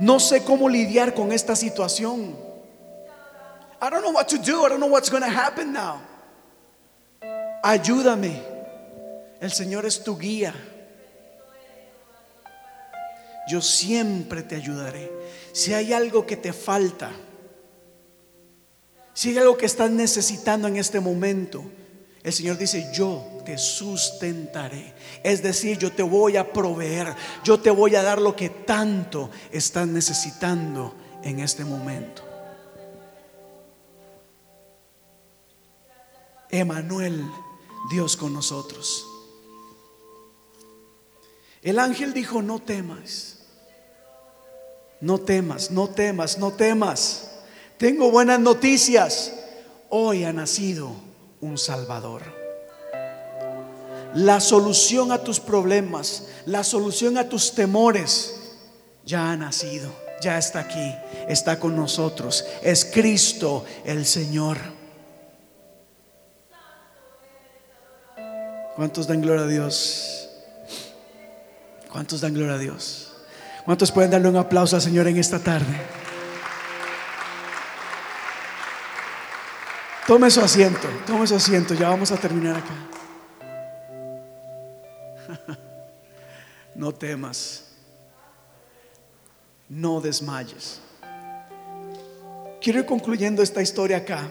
No 0.00 0.18
sé 0.18 0.42
cómo 0.42 0.68
lidiar 0.68 1.14
con 1.14 1.30
esta 1.30 1.54
situación. 1.54 2.34
I 3.82 3.88
don't 3.88 4.02
know 4.02 4.12
what 4.12 4.26
to 4.28 4.36
do. 4.36 4.66
I 4.66 4.68
don't 4.68 4.80
know 4.80 4.90
what's 4.90 5.10
going 5.10 5.22
to 5.22 5.30
happen 5.30 5.72
now. 5.72 6.00
Ayúdame. 7.62 8.42
El 9.40 9.52
Señor 9.52 9.86
es 9.86 10.02
tu 10.02 10.18
guía. 10.18 10.54
Yo 13.50 13.60
siempre 13.60 14.44
te 14.44 14.54
ayudaré. 14.54 15.10
Si 15.50 15.74
hay 15.74 15.92
algo 15.92 16.24
que 16.24 16.36
te 16.36 16.52
falta, 16.52 17.10
si 19.12 19.30
hay 19.30 19.38
algo 19.38 19.56
que 19.56 19.66
estás 19.66 19.90
necesitando 19.90 20.68
en 20.68 20.76
este 20.76 21.00
momento, 21.00 21.64
el 22.22 22.32
Señor 22.32 22.58
dice, 22.58 22.92
yo 22.94 23.26
te 23.44 23.58
sustentaré. 23.58 24.94
Es 25.24 25.42
decir, 25.42 25.78
yo 25.78 25.90
te 25.90 26.04
voy 26.04 26.36
a 26.36 26.52
proveer, 26.52 27.12
yo 27.42 27.58
te 27.58 27.70
voy 27.70 27.96
a 27.96 28.04
dar 28.04 28.20
lo 28.20 28.36
que 28.36 28.50
tanto 28.50 29.30
estás 29.50 29.88
necesitando 29.88 30.94
en 31.24 31.40
este 31.40 31.64
momento. 31.64 32.22
Emanuel, 36.50 37.24
Dios 37.90 38.16
con 38.16 38.32
nosotros. 38.32 39.04
El 41.62 41.80
ángel 41.80 42.14
dijo, 42.14 42.42
no 42.42 42.60
temas, 42.60 43.39
no 45.00 45.18
temas, 45.18 45.70
no 45.70 45.88
temas, 45.88 46.38
no 46.38 46.52
temas. 46.52 47.30
Tengo 47.78 48.10
buenas 48.10 48.38
noticias. 48.40 49.32
Hoy 49.88 50.24
ha 50.24 50.32
nacido 50.32 50.92
un 51.40 51.56
Salvador. 51.58 52.22
La 54.14 54.40
solución 54.40 55.12
a 55.12 55.18
tus 55.18 55.40
problemas, 55.40 56.28
la 56.44 56.64
solución 56.64 57.16
a 57.16 57.28
tus 57.28 57.52
temores, 57.54 58.34
ya 59.04 59.30
ha 59.30 59.36
nacido, 59.36 59.90
ya 60.20 60.36
está 60.36 60.60
aquí, 60.60 60.94
está 61.28 61.58
con 61.58 61.76
nosotros. 61.76 62.44
Es 62.62 62.84
Cristo 62.84 63.64
el 63.84 64.04
Señor. 64.04 64.58
¿Cuántos 68.76 69.06
dan 69.06 69.20
gloria 69.20 69.44
a 69.44 69.48
Dios? 69.48 70.28
¿Cuántos 71.90 72.20
dan 72.20 72.34
gloria 72.34 72.54
a 72.54 72.58
Dios? 72.58 73.09
¿Cuántos 73.70 73.92
pueden 73.92 74.10
darle 74.10 74.28
un 74.28 74.36
aplauso 74.36 74.74
al 74.74 74.82
Señor 74.82 75.06
en 75.06 75.16
esta 75.16 75.38
tarde? 75.38 75.80
Tome 80.08 80.28
su 80.28 80.40
asiento, 80.40 80.88
tome 81.06 81.24
su 81.24 81.36
asiento, 81.36 81.74
ya 81.74 81.88
vamos 81.88 82.10
a 82.10 82.16
terminar 82.16 82.56
acá. 82.56 82.74
No 86.74 86.92
temas, 86.92 87.66
no 89.68 90.00
desmayes. 90.00 90.80
Quiero 92.60 92.80
ir 92.80 92.86
concluyendo 92.86 93.40
esta 93.40 93.62
historia 93.62 93.98
acá. 93.98 94.28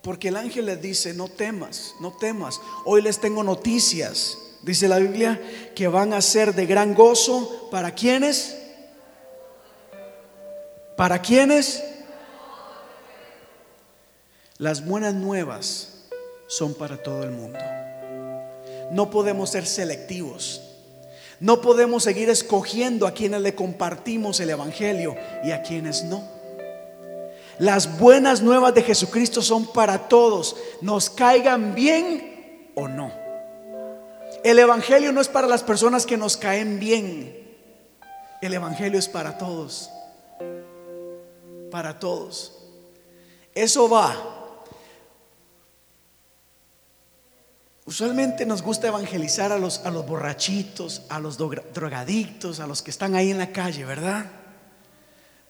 Porque 0.00 0.28
el 0.28 0.36
ángel 0.38 0.64
les 0.64 0.80
dice, 0.80 1.12
no 1.12 1.28
temas, 1.28 1.96
no 2.00 2.12
temas. 2.12 2.58
Hoy 2.86 3.02
les 3.02 3.20
tengo 3.20 3.44
noticias, 3.44 4.38
dice 4.66 4.88
la 4.88 4.98
Biblia, 4.98 5.40
que 5.76 5.86
van 5.86 6.12
a 6.12 6.20
ser 6.20 6.52
de 6.52 6.66
gran 6.66 6.92
gozo. 6.92 7.68
¿Para 7.70 7.92
quiénes? 7.92 8.58
¿Para 10.96 11.22
quiénes? 11.22 11.84
Las 14.58 14.84
buenas 14.84 15.14
nuevas 15.14 16.08
son 16.48 16.74
para 16.74 17.00
todo 17.00 17.22
el 17.22 17.30
mundo. 17.30 17.60
No 18.90 19.08
podemos 19.08 19.50
ser 19.50 19.66
selectivos. 19.66 20.62
No 21.38 21.60
podemos 21.60 22.02
seguir 22.02 22.28
escogiendo 22.28 23.06
a 23.06 23.14
quienes 23.14 23.42
le 23.42 23.54
compartimos 23.54 24.40
el 24.40 24.50
Evangelio 24.50 25.14
y 25.44 25.52
a 25.52 25.62
quienes 25.62 26.02
no. 26.02 26.24
Las 27.60 28.00
buenas 28.00 28.42
nuevas 28.42 28.74
de 28.74 28.82
Jesucristo 28.82 29.42
son 29.42 29.66
para 29.72 30.08
todos, 30.08 30.56
nos 30.80 31.08
caigan 31.08 31.74
bien 31.74 32.72
o 32.74 32.88
no. 32.88 33.25
El 34.46 34.60
Evangelio 34.60 35.10
no 35.10 35.20
es 35.20 35.26
para 35.26 35.48
las 35.48 35.64
personas 35.64 36.06
que 36.06 36.16
nos 36.16 36.36
caen 36.36 36.78
bien. 36.78 37.36
El 38.40 38.54
Evangelio 38.54 38.96
es 38.96 39.08
para 39.08 39.36
todos. 39.38 39.90
Para 41.68 41.98
todos. 41.98 42.56
Eso 43.52 43.90
va. 43.90 44.62
Usualmente 47.86 48.46
nos 48.46 48.62
gusta 48.62 48.86
evangelizar 48.86 49.50
a 49.50 49.58
los, 49.58 49.80
a 49.80 49.90
los 49.90 50.06
borrachitos, 50.06 51.02
a 51.08 51.18
los 51.18 51.38
drogadictos, 51.38 52.60
a 52.60 52.68
los 52.68 52.82
que 52.82 52.92
están 52.92 53.16
ahí 53.16 53.32
en 53.32 53.38
la 53.38 53.50
calle, 53.50 53.84
¿verdad? 53.84 54.30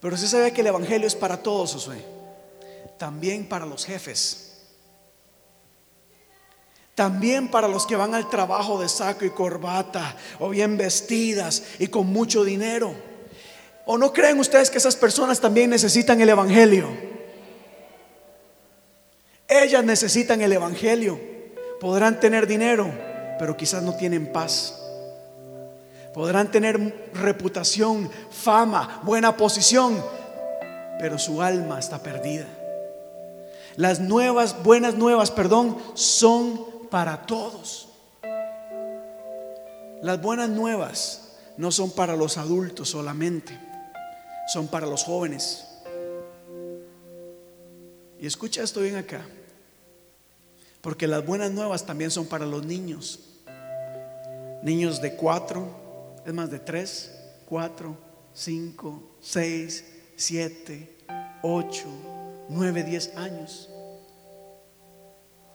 Pero 0.00 0.14
usted 0.14 0.28
sabe 0.28 0.54
que 0.54 0.62
el 0.62 0.68
Evangelio 0.68 1.06
es 1.06 1.14
para 1.14 1.42
todos, 1.42 1.74
Josué. 1.74 2.02
También 2.96 3.46
para 3.46 3.66
los 3.66 3.84
jefes. 3.84 4.45
También 6.96 7.48
para 7.48 7.68
los 7.68 7.86
que 7.86 7.94
van 7.94 8.14
al 8.14 8.30
trabajo 8.30 8.80
de 8.80 8.88
saco 8.88 9.26
y 9.26 9.30
corbata 9.30 10.16
o 10.40 10.48
bien 10.48 10.78
vestidas 10.78 11.62
y 11.78 11.88
con 11.88 12.06
mucho 12.06 12.42
dinero. 12.42 12.94
¿O 13.84 13.98
no 13.98 14.14
creen 14.14 14.40
ustedes 14.40 14.70
que 14.70 14.78
esas 14.78 14.96
personas 14.96 15.38
también 15.38 15.68
necesitan 15.68 16.18
el 16.22 16.30
Evangelio? 16.30 16.88
Ellas 19.46 19.84
necesitan 19.84 20.40
el 20.40 20.54
Evangelio. 20.54 21.20
Podrán 21.80 22.18
tener 22.18 22.46
dinero, 22.46 22.90
pero 23.38 23.58
quizás 23.58 23.82
no 23.82 23.94
tienen 23.94 24.32
paz. 24.32 24.82
Podrán 26.14 26.50
tener 26.50 27.10
reputación, 27.12 28.10
fama, 28.30 29.02
buena 29.02 29.36
posición, 29.36 30.02
pero 30.98 31.18
su 31.18 31.42
alma 31.42 31.78
está 31.78 32.02
perdida. 32.02 32.46
Las 33.76 34.00
nuevas, 34.00 34.62
buenas 34.62 34.94
nuevas, 34.94 35.30
perdón, 35.30 35.76
son 35.92 36.75
para 36.90 37.26
todos. 37.26 37.88
Las 40.02 40.20
buenas 40.20 40.48
nuevas 40.48 41.36
no 41.56 41.70
son 41.72 41.90
para 41.90 42.16
los 42.16 42.38
adultos 42.38 42.90
solamente, 42.90 43.58
son 44.52 44.68
para 44.68 44.86
los 44.86 45.04
jóvenes. 45.04 45.66
Y 48.20 48.26
escucha 48.26 48.62
esto 48.62 48.80
bien 48.80 48.96
acá, 48.96 49.26
porque 50.80 51.06
las 51.06 51.24
buenas 51.24 51.50
nuevas 51.50 51.84
también 51.84 52.10
son 52.10 52.26
para 52.26 52.46
los 52.46 52.64
niños. 52.64 53.20
Niños 54.62 55.00
de 55.00 55.16
cuatro, 55.16 55.68
es 56.24 56.32
más 56.32 56.50
de 56.50 56.58
3, 56.58 57.12
4, 57.46 57.96
5, 58.34 59.02
6, 59.20 59.84
7, 60.16 60.96
8, 61.42 61.84
9, 62.48 62.82
10 62.82 63.16
años. 63.16 63.70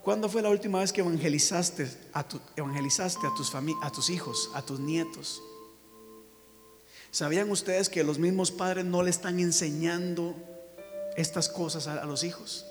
¿Cuándo 0.04 0.28
fue 0.30 0.42
la 0.42 0.50
última 0.50 0.80
vez 0.80 0.92
que 0.92 1.02
evangelizaste 1.02 1.88
a, 2.14 2.26
evangelizaste 2.56 3.28
a, 3.28 3.36
tus, 3.36 3.54
a 3.54 3.92
tus 3.92 4.10
hijos, 4.10 4.50
a 4.56 4.62
tus 4.62 4.80
nietos? 4.80 5.44
¿Sabían 7.12 7.52
ustedes 7.52 7.90
que 7.90 8.04
los 8.04 8.18
mismos 8.18 8.52
padres 8.52 8.86
no 8.86 9.04
le 9.04 9.12
están 9.12 9.40
enseñando 9.40 10.36
estas 11.18 11.50
cosas 11.50 11.86
a 11.88 12.06
los 12.06 12.24
hijos? 12.24 12.66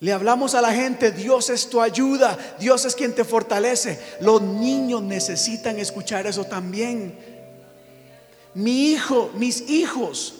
Le 0.00 0.12
hablamos 0.12 0.54
a 0.54 0.60
la 0.60 0.72
gente, 0.72 1.10
Dios 1.10 1.48
es 1.48 1.70
tu 1.70 1.80
ayuda, 1.80 2.36
Dios 2.58 2.84
es 2.84 2.94
quien 2.94 3.14
te 3.14 3.24
fortalece. 3.24 3.98
Los 4.20 4.42
niños 4.42 5.02
necesitan 5.02 5.78
escuchar 5.78 6.26
eso 6.26 6.44
también. 6.44 7.18
Mi 8.54 8.90
hijo, 8.90 9.30
mis 9.34 9.70
hijos, 9.70 10.34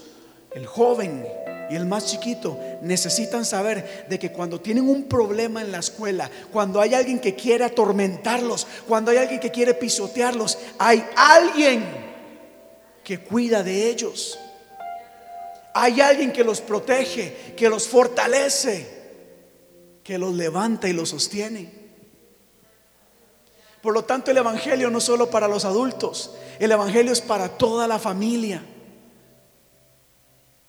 el 0.53 0.67
joven, 0.67 1.27
y 1.71 1.77
el 1.77 1.87
más 1.87 2.07
chiquito 2.07 2.59
necesitan 2.83 3.45
saber 3.45 4.07
de 4.09 4.19
que 4.19 4.33
cuando 4.33 4.61
tienen 4.61 4.89
un 4.89 5.05
problema 5.05 5.61
en 5.61 5.73
la 5.73 5.79
escuela, 5.79 6.31
cuando 6.53 6.81
hay 6.81 6.95
alguien 6.95 7.19
que 7.19 7.35
quiere 7.35 7.65
atormentarlos, 7.65 8.67
cuando 8.87 9.11
hay 9.11 9.19
alguien 9.19 9.41
que 9.41 9.51
quiere 9.51 9.75
pisotearlos, 9.75 10.59
hay 10.79 11.05
alguien 11.17 11.85
que 13.03 13.21
cuida 13.21 13.63
de 13.63 13.89
ellos. 13.89 14.39
Hay 15.75 16.01
alguien 16.01 16.33
que 16.33 16.43
los 16.43 16.61
protege, 16.61 17.55
que 17.57 17.69
los 17.69 17.87
fortalece, 17.87 18.87
que 20.03 20.19
los 20.19 20.35
levanta 20.35 20.89
y 20.89 20.93
los 20.93 21.11
sostiene. 21.11 21.71
Por 23.83 23.93
lo 23.93 24.05
tanto, 24.05 24.31
el 24.31 24.39
Evangelio 24.39 24.91
no 24.91 24.99
es 24.99 25.05
solo 25.05 25.31
para 25.31 25.47
los 25.47 25.65
adultos, 25.65 26.35
el 26.59 26.73
Evangelio 26.73 27.13
es 27.13 27.21
para 27.21 27.49
toda 27.49 27.87
la 27.87 27.99
familia. 27.99 28.65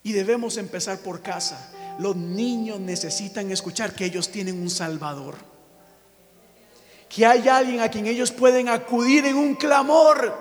Y 0.08 0.13
debemos 0.13 0.56
empezar 0.56 1.00
por 1.00 1.22
casa. 1.22 1.70
Los 2.00 2.15
niños 2.15 2.80
necesitan 2.80 3.52
escuchar 3.52 3.93
que 3.93 4.06
ellos 4.06 4.30
tienen 4.30 4.58
un 4.58 4.70
Salvador. 4.70 5.36
Que 7.10 7.26
hay 7.26 7.50
alguien 7.50 7.82
a 7.82 7.91
quien 7.91 8.08
ellos 8.08 8.32
pueden 8.32 8.70
acudir 8.70 9.26
en 9.26 9.36
un 9.36 9.56
clamor. 9.56 10.34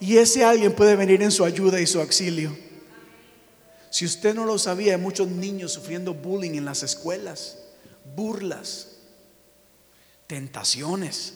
Y 0.00 0.16
ese 0.16 0.42
alguien 0.42 0.72
puede 0.72 0.96
venir 0.96 1.22
en 1.22 1.30
su 1.30 1.44
ayuda 1.44 1.78
y 1.78 1.86
su 1.86 2.00
auxilio. 2.00 2.56
Si 3.90 4.06
usted 4.06 4.34
no 4.34 4.46
lo 4.46 4.58
sabía, 4.58 4.94
hay 4.94 4.98
muchos 4.98 5.28
niños 5.28 5.72
sufriendo 5.72 6.14
bullying 6.14 6.54
en 6.54 6.64
las 6.64 6.82
escuelas, 6.82 7.58
burlas, 8.14 8.92
tentaciones. 10.26 11.34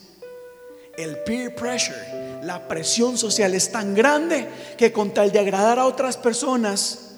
El 0.97 1.19
peer 1.19 1.53
pressure, 1.53 2.41
la 2.41 2.67
presión 2.67 3.19
social 3.19 3.53
es 3.53 3.71
tan 3.71 3.93
grande 3.93 4.49
que 4.79 4.91
con 4.91 5.13
tal 5.13 5.31
de 5.31 5.37
agradar 5.37 5.77
a 5.77 5.85
otras 5.85 6.17
personas, 6.17 7.10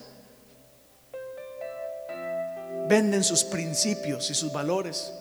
venden 2.88 3.24
sus 3.24 3.44
principios 3.44 4.30
y 4.30 4.34
sus 4.34 4.52
valores. 4.52 5.14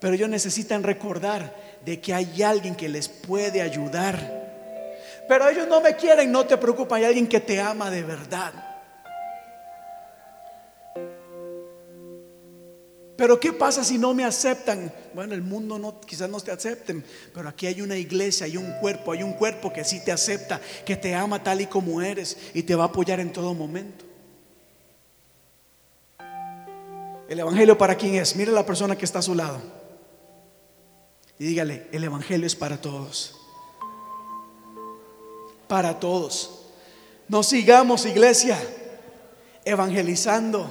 Pero 0.00 0.14
ellos 0.14 0.28
necesitan 0.28 0.82
recordar 0.82 1.54
de 1.84 2.00
que 2.00 2.14
hay 2.14 2.42
alguien 2.42 2.74
que 2.74 2.88
les 2.88 3.08
puede 3.08 3.62
ayudar. 3.62 4.44
Pero 5.28 5.48
ellos 5.48 5.66
no 5.68 5.80
me 5.80 5.96
quieren, 5.96 6.30
no 6.30 6.46
te 6.46 6.56
preocupes, 6.56 6.92
hay 6.92 7.04
alguien 7.04 7.26
que 7.26 7.40
te 7.40 7.60
ama 7.60 7.90
de 7.90 8.02
verdad. 8.02 8.52
Pero 13.16 13.40
¿qué 13.40 13.52
pasa 13.52 13.82
si 13.82 13.96
no 13.96 14.12
me 14.12 14.24
aceptan? 14.24 14.92
Bueno, 15.14 15.34
el 15.34 15.40
mundo 15.40 16.00
quizás 16.06 16.28
no 16.28 16.38
te 16.38 16.50
acepten, 16.50 17.02
pero 17.34 17.48
aquí 17.48 17.66
hay 17.66 17.80
una 17.80 17.96
iglesia, 17.96 18.44
hay 18.44 18.58
un 18.58 18.70
cuerpo, 18.72 19.12
hay 19.12 19.22
un 19.22 19.32
cuerpo 19.32 19.72
que 19.72 19.84
sí 19.84 20.04
te 20.04 20.12
acepta, 20.12 20.60
que 20.84 20.96
te 20.96 21.14
ama 21.14 21.42
tal 21.42 21.62
y 21.62 21.66
como 21.66 22.02
eres 22.02 22.36
y 22.52 22.62
te 22.62 22.74
va 22.74 22.84
a 22.84 22.88
apoyar 22.88 23.18
en 23.20 23.32
todo 23.32 23.54
momento. 23.54 24.05
¿El 27.28 27.40
Evangelio 27.40 27.76
para 27.76 27.96
quién 27.96 28.14
es? 28.14 28.36
Mire 28.36 28.52
la 28.52 28.64
persona 28.64 28.96
que 28.96 29.04
está 29.04 29.18
a 29.18 29.22
su 29.22 29.34
lado. 29.34 29.60
Y 31.38 31.46
dígale, 31.46 31.88
el 31.92 32.04
Evangelio 32.04 32.46
es 32.46 32.54
para 32.54 32.80
todos. 32.80 33.36
Para 35.68 35.98
todos. 35.98 36.66
No 37.28 37.42
sigamos, 37.42 38.06
iglesia, 38.06 38.58
evangelizando 39.64 40.66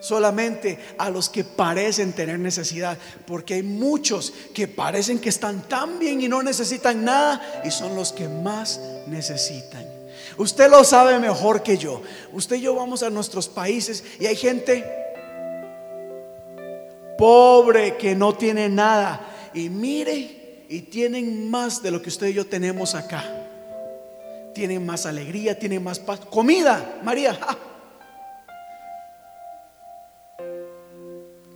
solamente 0.00 0.78
a 0.98 1.10
los 1.10 1.28
que 1.28 1.42
parecen 1.42 2.12
tener 2.12 2.38
necesidad, 2.38 2.96
porque 3.26 3.54
hay 3.54 3.62
muchos 3.62 4.32
que 4.54 4.68
parecen 4.68 5.18
que 5.18 5.30
están 5.30 5.66
tan 5.68 5.98
bien 5.98 6.20
y 6.20 6.28
no 6.28 6.42
necesitan 6.42 7.04
nada 7.04 7.62
y 7.64 7.70
son 7.70 7.96
los 7.96 8.12
que 8.12 8.28
más 8.28 8.80
necesitan. 9.08 9.84
Usted 10.36 10.70
lo 10.70 10.84
sabe 10.84 11.18
mejor 11.18 11.62
que 11.62 11.76
yo. 11.76 12.02
Usted 12.32 12.56
y 12.56 12.60
yo 12.62 12.74
vamos 12.74 13.02
a 13.02 13.10
nuestros 13.10 13.48
países 13.48 14.04
y 14.20 14.26
hay 14.26 14.36
gente 14.36 15.03
pobre 17.16 17.96
que 17.96 18.14
no 18.14 18.34
tiene 18.34 18.68
nada. 18.68 19.50
Y 19.52 19.68
mire, 19.68 20.66
y 20.68 20.82
tienen 20.82 21.50
más 21.50 21.82
de 21.82 21.90
lo 21.90 22.02
que 22.02 22.08
usted 22.08 22.28
y 22.28 22.34
yo 22.34 22.46
tenemos 22.46 22.94
acá. 22.94 23.24
Tienen 24.54 24.84
más 24.84 25.06
alegría, 25.06 25.58
tienen 25.58 25.82
más 25.82 25.98
paz. 25.98 26.20
Comida, 26.20 27.00
María. 27.02 27.38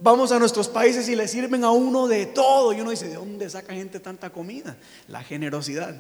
Vamos 0.01 0.31
a 0.31 0.39
nuestros 0.39 0.69
países 0.69 1.09
y 1.09 1.17
le 1.17 1.27
sirven 1.27 1.65
a 1.65 1.71
uno 1.71 2.07
de 2.07 2.27
todo. 2.27 2.73
Y 2.73 2.81
uno 2.81 2.91
dice, 2.91 3.09
¿de 3.09 3.15
dónde 3.15 3.51
saca 3.51 3.75
gente 3.75 4.01
tanta 4.01 4.31
comida? 4.31 4.77
La 5.09 5.23
generosidad. 5.23 5.95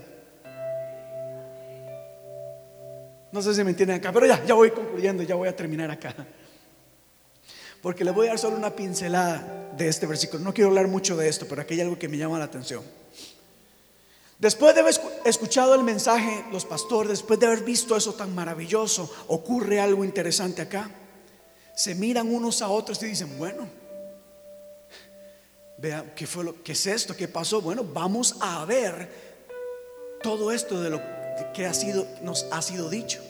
No 3.31 3.43
sé 3.43 3.55
si 3.55 3.63
me 3.63 3.71
entienden 3.71 3.97
acá, 3.97 4.11
pero 4.13 4.27
ya, 4.27 4.43
ya 4.45 4.55
voy 4.55 4.71
concluyendo, 4.71 5.23
ya 5.23 5.35
voy 5.35 5.49
a 5.49 5.55
terminar 5.55 5.91
acá 5.91 6.15
porque 7.83 8.05
le 8.05 8.11
voy 8.11 8.27
a 8.27 8.31
dar 8.31 8.39
solo 8.39 8.57
una 8.57 8.75
pincelada 8.75 9.73
de 9.77 9.89
este 9.89 10.07
versículo. 10.07 10.43
No 10.43 10.53
quiero 10.53 10.69
hablar 10.69 10.89
mucho 10.89 11.17
de 11.17 11.29
esto, 11.29 11.47
pero 11.49 11.63
aquí 11.63 11.75
hay 11.75 11.83
algo 11.83 11.99
que 11.99 12.09
me 12.09 12.17
llama 12.17 12.39
la 12.39 12.45
atención. 12.45 12.83
Después 14.39 14.75
de 14.75 14.83
haber 14.83 14.95
escuchado 15.25 15.75
el 15.75 15.83
mensaje, 15.83 16.45
los 16.53 16.65
pastores, 16.65 17.11
después 17.11 17.41
de 17.41 17.47
haber 17.47 17.65
visto 17.65 17.97
eso 17.97 18.15
tan 18.15 18.35
maravilloso, 18.35 19.13
ocurre 19.29 19.81
algo 19.81 20.05
interesante 20.05 20.63
acá. 20.63 20.91
Se 21.75 21.95
miran 21.95 22.33
unos 22.33 22.63
a 22.63 22.69
otros 22.69 23.03
y 23.03 23.07
dicen, 23.07 23.37
bueno, 23.37 23.69
vea, 25.79 26.13
¿qué 26.15 26.27
fue 26.27 26.45
lo 26.45 26.63
qué 26.63 26.73
es 26.73 26.87
esto? 26.87 27.17
¿Qué 27.17 27.27
pasó? 27.27 27.61
Bueno, 27.61 27.85
vamos 27.85 28.37
a 28.41 28.65
ver 28.65 29.09
todo 30.23 30.53
esto 30.53 30.81
de 30.81 30.91
lo 30.91 31.01
que 31.53 31.67
ha 31.67 31.75
sido 31.75 32.07
nos 32.23 32.47
ha 32.53 32.63
sido 32.63 32.89
dicho. 32.89 33.21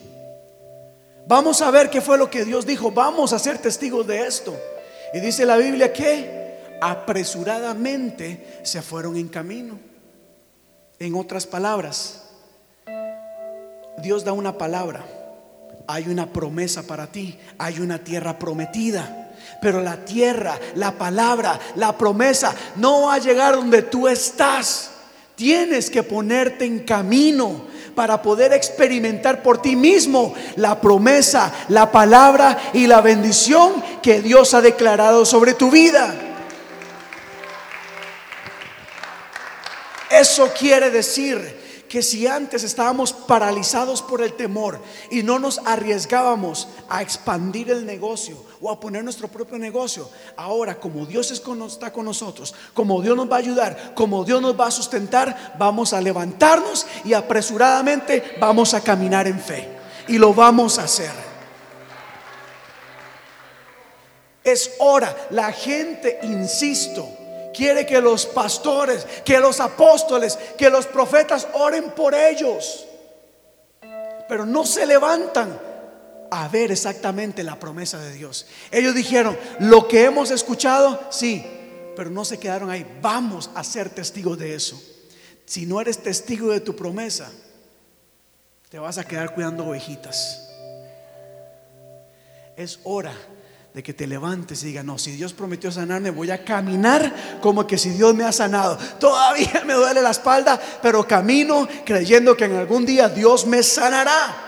Vamos 1.29 1.61
a 1.61 1.69
ver 1.69 1.91
qué 1.91 2.01
fue 2.01 2.17
lo 2.17 2.27
que 2.27 2.43
Dios 2.43 2.65
dijo. 2.65 2.89
Vamos 2.89 3.33
a 3.33 3.37
ser 3.37 3.59
testigos 3.59 4.07
de 4.07 4.25
esto. 4.25 4.57
Y 5.13 5.19
dice 5.19 5.45
la 5.45 5.57
Biblia 5.57 5.93
que 5.93 6.57
apresuradamente 6.81 8.61
se 8.63 8.81
fueron 8.81 9.15
en 9.15 9.27
camino. 9.27 9.79
En 10.97 11.13
otras 11.13 11.45
palabras, 11.45 12.23
Dios 14.01 14.23
da 14.23 14.33
una 14.33 14.57
palabra. 14.57 15.05
Hay 15.85 16.07
una 16.07 16.33
promesa 16.33 16.81
para 16.81 17.05
ti. 17.05 17.37
Hay 17.59 17.79
una 17.79 17.99
tierra 17.99 18.39
prometida. 18.39 19.31
Pero 19.61 19.81
la 19.81 20.03
tierra, 20.03 20.59
la 20.73 20.97
palabra, 20.97 21.59
la 21.75 21.95
promesa 21.95 22.55
no 22.77 23.03
va 23.03 23.13
a 23.13 23.19
llegar 23.19 23.53
donde 23.53 23.83
tú 23.83 24.07
estás. 24.07 24.89
Tienes 25.35 25.91
que 25.91 26.01
ponerte 26.01 26.65
en 26.65 26.79
camino 26.79 27.67
para 27.99 28.21
poder 28.21 28.53
experimentar 28.53 29.43
por 29.43 29.61
ti 29.61 29.75
mismo 29.75 30.33
la 30.55 30.79
promesa, 30.79 31.51
la 31.67 31.91
palabra 31.91 32.57
y 32.71 32.87
la 32.87 33.01
bendición 33.01 33.83
que 34.01 34.21
Dios 34.21 34.53
ha 34.53 34.61
declarado 34.61 35.25
sobre 35.25 35.53
tu 35.53 35.69
vida. 35.69 36.15
Eso 40.09 40.49
quiere 40.57 40.89
decir 40.91 41.58
que 41.89 42.03
si 42.03 42.27
antes 42.27 42.63
estábamos 42.63 43.11
paralizados 43.11 44.03
por 44.03 44.21
el 44.21 44.33
temor 44.33 44.79
y 45.09 45.23
no 45.23 45.39
nos 45.39 45.57
arriesgábamos 45.65 46.67
a 46.87 47.01
expandir 47.01 47.71
el 47.71 47.85
negocio 47.85 48.37
o 48.61 48.69
a 48.69 48.79
poner 48.79 49.03
nuestro 49.03 49.27
propio 49.27 49.57
negocio, 49.57 50.07
ahora 50.37 50.79
como 50.79 51.07
Dios 51.07 51.31
está 51.31 51.91
con 51.91 52.05
nosotros, 52.05 52.53
como 52.75 53.01
Dios 53.01 53.17
nos 53.17 53.29
va 53.29 53.37
a 53.37 53.39
ayudar, 53.39 53.93
como 53.95 54.23
Dios 54.23 54.39
nos 54.39 54.57
va 54.57 54.67
a 54.67 54.71
sustentar, 54.71 55.55
vamos 55.57 55.91
a 55.91 55.99
levantarnos 55.99 56.85
y 57.03 57.13
apresuradamente 57.13 58.37
vamos 58.39 58.75
a 58.75 58.81
caminar 58.81 59.27
en 59.27 59.39
fe. 59.39 59.67
Y 60.07 60.17
lo 60.17 60.33
vamos 60.33 60.77
a 60.77 60.83
hacer. 60.83 61.11
Es 64.43 64.71
hora, 64.79 65.15
la 65.31 65.51
gente, 65.51 66.19
insisto, 66.23 67.07
quiere 67.53 67.85
que 67.85 68.01
los 68.01 68.25
pastores, 68.25 69.05
que 69.25 69.39
los 69.39 69.59
apóstoles, 69.59 70.37
que 70.57 70.69
los 70.69 70.85
profetas 70.85 71.47
oren 71.53 71.91
por 71.91 72.13
ellos. 72.13 72.85
Pero 74.27 74.45
no 74.45 74.65
se 74.65 74.85
levantan 74.85 75.59
a 76.31 76.47
ver 76.47 76.71
exactamente 76.71 77.43
la 77.43 77.59
promesa 77.59 77.99
de 77.99 78.13
Dios. 78.13 78.45
Ellos 78.71 78.93
dijeron, 78.93 79.37
lo 79.59 79.87
que 79.87 80.05
hemos 80.05 80.31
escuchado, 80.31 80.99
sí, 81.09 81.45
pero 81.95 82.09
no 82.09 82.23
se 82.23 82.39
quedaron 82.39 82.69
ahí. 82.69 82.85
Vamos 83.01 83.49
a 83.55 83.63
ser 83.63 83.89
testigos 83.89 84.37
de 84.37 84.55
eso. 84.55 84.81
Si 85.45 85.65
no 85.65 85.81
eres 85.81 85.97
testigo 85.97 86.51
de 86.51 86.59
tu 86.59 86.75
promesa, 86.75 87.31
te 88.69 88.77
vas 88.77 88.97
a 88.99 89.03
quedar 89.03 89.33
cuidando 89.33 89.65
ovejitas. 89.65 90.47
Es 92.55 92.79
hora 92.83 93.13
de 93.73 93.83
que 93.83 93.93
te 93.93 94.07
levantes 94.07 94.63
y 94.63 94.67
digas, 94.67 94.83
no, 94.83 94.97
si 94.97 95.11
Dios 95.11 95.33
prometió 95.33 95.71
sanarme, 95.71 96.09
voy 96.09 96.31
a 96.31 96.43
caminar 96.43 97.39
como 97.41 97.67
que 97.67 97.77
si 97.77 97.91
Dios 97.91 98.15
me 98.15 98.23
ha 98.23 98.31
sanado. 98.31 98.77
Todavía 98.99 99.63
me 99.65 99.73
duele 99.73 100.01
la 100.01 100.11
espalda, 100.11 100.59
pero 100.81 101.07
camino 101.07 101.67
creyendo 101.85 102.35
que 102.35 102.45
en 102.45 102.55
algún 102.55 102.85
día 102.85 103.09
Dios 103.09 103.45
me 103.45 103.61
sanará. 103.61 104.45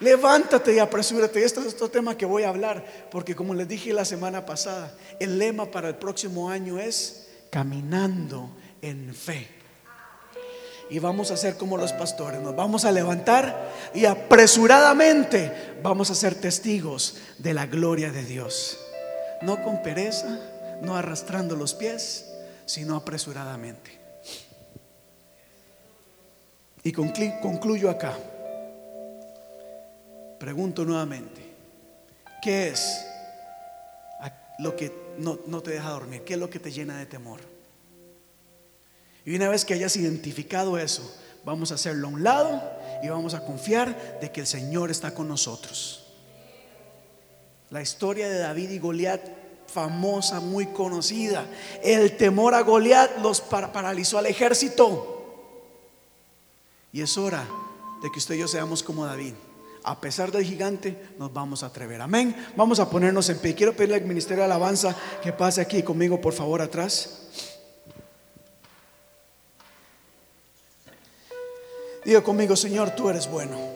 Levántate 0.00 0.74
y 0.74 0.78
apresúrate. 0.80 1.42
Este 1.44 1.60
es 1.60 1.74
otro 1.74 1.88
tema 1.88 2.16
que 2.16 2.26
voy 2.26 2.42
a 2.42 2.48
hablar, 2.48 2.84
porque 3.10 3.34
como 3.34 3.54
les 3.54 3.68
dije 3.68 3.92
la 3.92 4.04
semana 4.04 4.44
pasada, 4.44 4.94
el 5.20 5.38
lema 5.38 5.70
para 5.70 5.88
el 5.88 5.94
próximo 5.94 6.50
año 6.50 6.78
es 6.78 7.28
caminando 7.50 8.50
en 8.82 9.14
fe. 9.14 9.63
Y 10.90 10.98
vamos 10.98 11.30
a 11.30 11.36
ser 11.36 11.56
como 11.56 11.76
los 11.76 11.92
pastores. 11.92 12.40
Nos 12.40 12.54
vamos 12.54 12.84
a 12.84 12.92
levantar 12.92 13.72
y 13.94 14.04
apresuradamente 14.04 15.52
vamos 15.82 16.10
a 16.10 16.14
ser 16.14 16.34
testigos 16.34 17.16
de 17.38 17.54
la 17.54 17.66
gloria 17.66 18.10
de 18.10 18.24
Dios. 18.24 18.78
No 19.42 19.62
con 19.62 19.82
pereza, 19.82 20.38
no 20.82 20.96
arrastrando 20.96 21.56
los 21.56 21.74
pies, 21.74 22.26
sino 22.66 22.96
apresuradamente. 22.96 23.98
Y 26.82 26.92
concluyo 26.92 27.88
acá. 27.88 28.14
Pregunto 30.38 30.84
nuevamente, 30.84 31.40
¿qué 32.42 32.68
es 32.68 33.06
lo 34.58 34.76
que 34.76 34.92
no, 35.18 35.38
no, 35.46 35.62
te 35.62 35.70
deja 35.70 35.88
dormir? 35.90 36.22
¿Qué 36.22 36.34
es 36.34 36.38
lo 36.38 36.50
que 36.50 36.58
te 36.58 36.70
llena 36.70 36.98
de 36.98 37.06
temor? 37.06 37.53
Y 39.24 39.34
una 39.36 39.48
vez 39.48 39.64
que 39.64 39.74
hayas 39.74 39.96
identificado 39.96 40.78
eso, 40.78 41.14
vamos 41.44 41.72
a 41.72 41.76
hacerlo 41.76 42.08
a 42.08 42.10
un 42.10 42.22
lado 42.22 42.62
y 43.02 43.08
vamos 43.08 43.34
a 43.34 43.44
confiar 43.44 44.20
de 44.20 44.30
que 44.30 44.40
el 44.40 44.46
Señor 44.46 44.90
está 44.90 45.14
con 45.14 45.28
nosotros. 45.28 46.06
La 47.70 47.82
historia 47.82 48.28
de 48.28 48.38
David 48.38 48.70
y 48.70 48.78
Goliat 48.78 49.20
famosa, 49.66 50.40
muy 50.40 50.66
conocida. 50.66 51.46
El 51.82 52.16
temor 52.16 52.54
a 52.54 52.60
Goliat 52.60 53.18
los 53.18 53.40
paralizó 53.40 54.18
al 54.18 54.26
ejército. 54.26 55.10
Y 56.92 57.00
es 57.00 57.18
hora 57.18 57.44
de 58.02 58.10
que 58.12 58.18
usted 58.18 58.36
y 58.36 58.38
yo 58.38 58.48
seamos 58.48 58.82
como 58.82 59.04
David. 59.04 59.34
A 59.82 60.00
pesar 60.00 60.30
del 60.30 60.44
gigante, 60.44 60.96
nos 61.18 61.32
vamos 61.32 61.62
a 61.62 61.66
atrever. 61.66 62.00
Amén. 62.00 62.34
Vamos 62.56 62.78
a 62.78 62.88
ponernos 62.88 63.28
en 63.28 63.38
pie. 63.38 63.54
Quiero 63.54 63.74
pedirle 63.74 63.96
al 63.96 64.04
Ministerio 64.04 64.42
de 64.42 64.44
Alabanza 64.44 64.96
que 65.22 65.32
pase 65.32 65.60
aquí 65.60 65.82
conmigo, 65.82 66.20
por 66.20 66.32
favor, 66.32 66.62
atrás. 66.62 67.23
Diga 72.04 72.20
conmigo, 72.20 72.54
Señor, 72.54 72.90
tú 72.90 73.08
eres 73.08 73.28
bueno. 73.30 73.73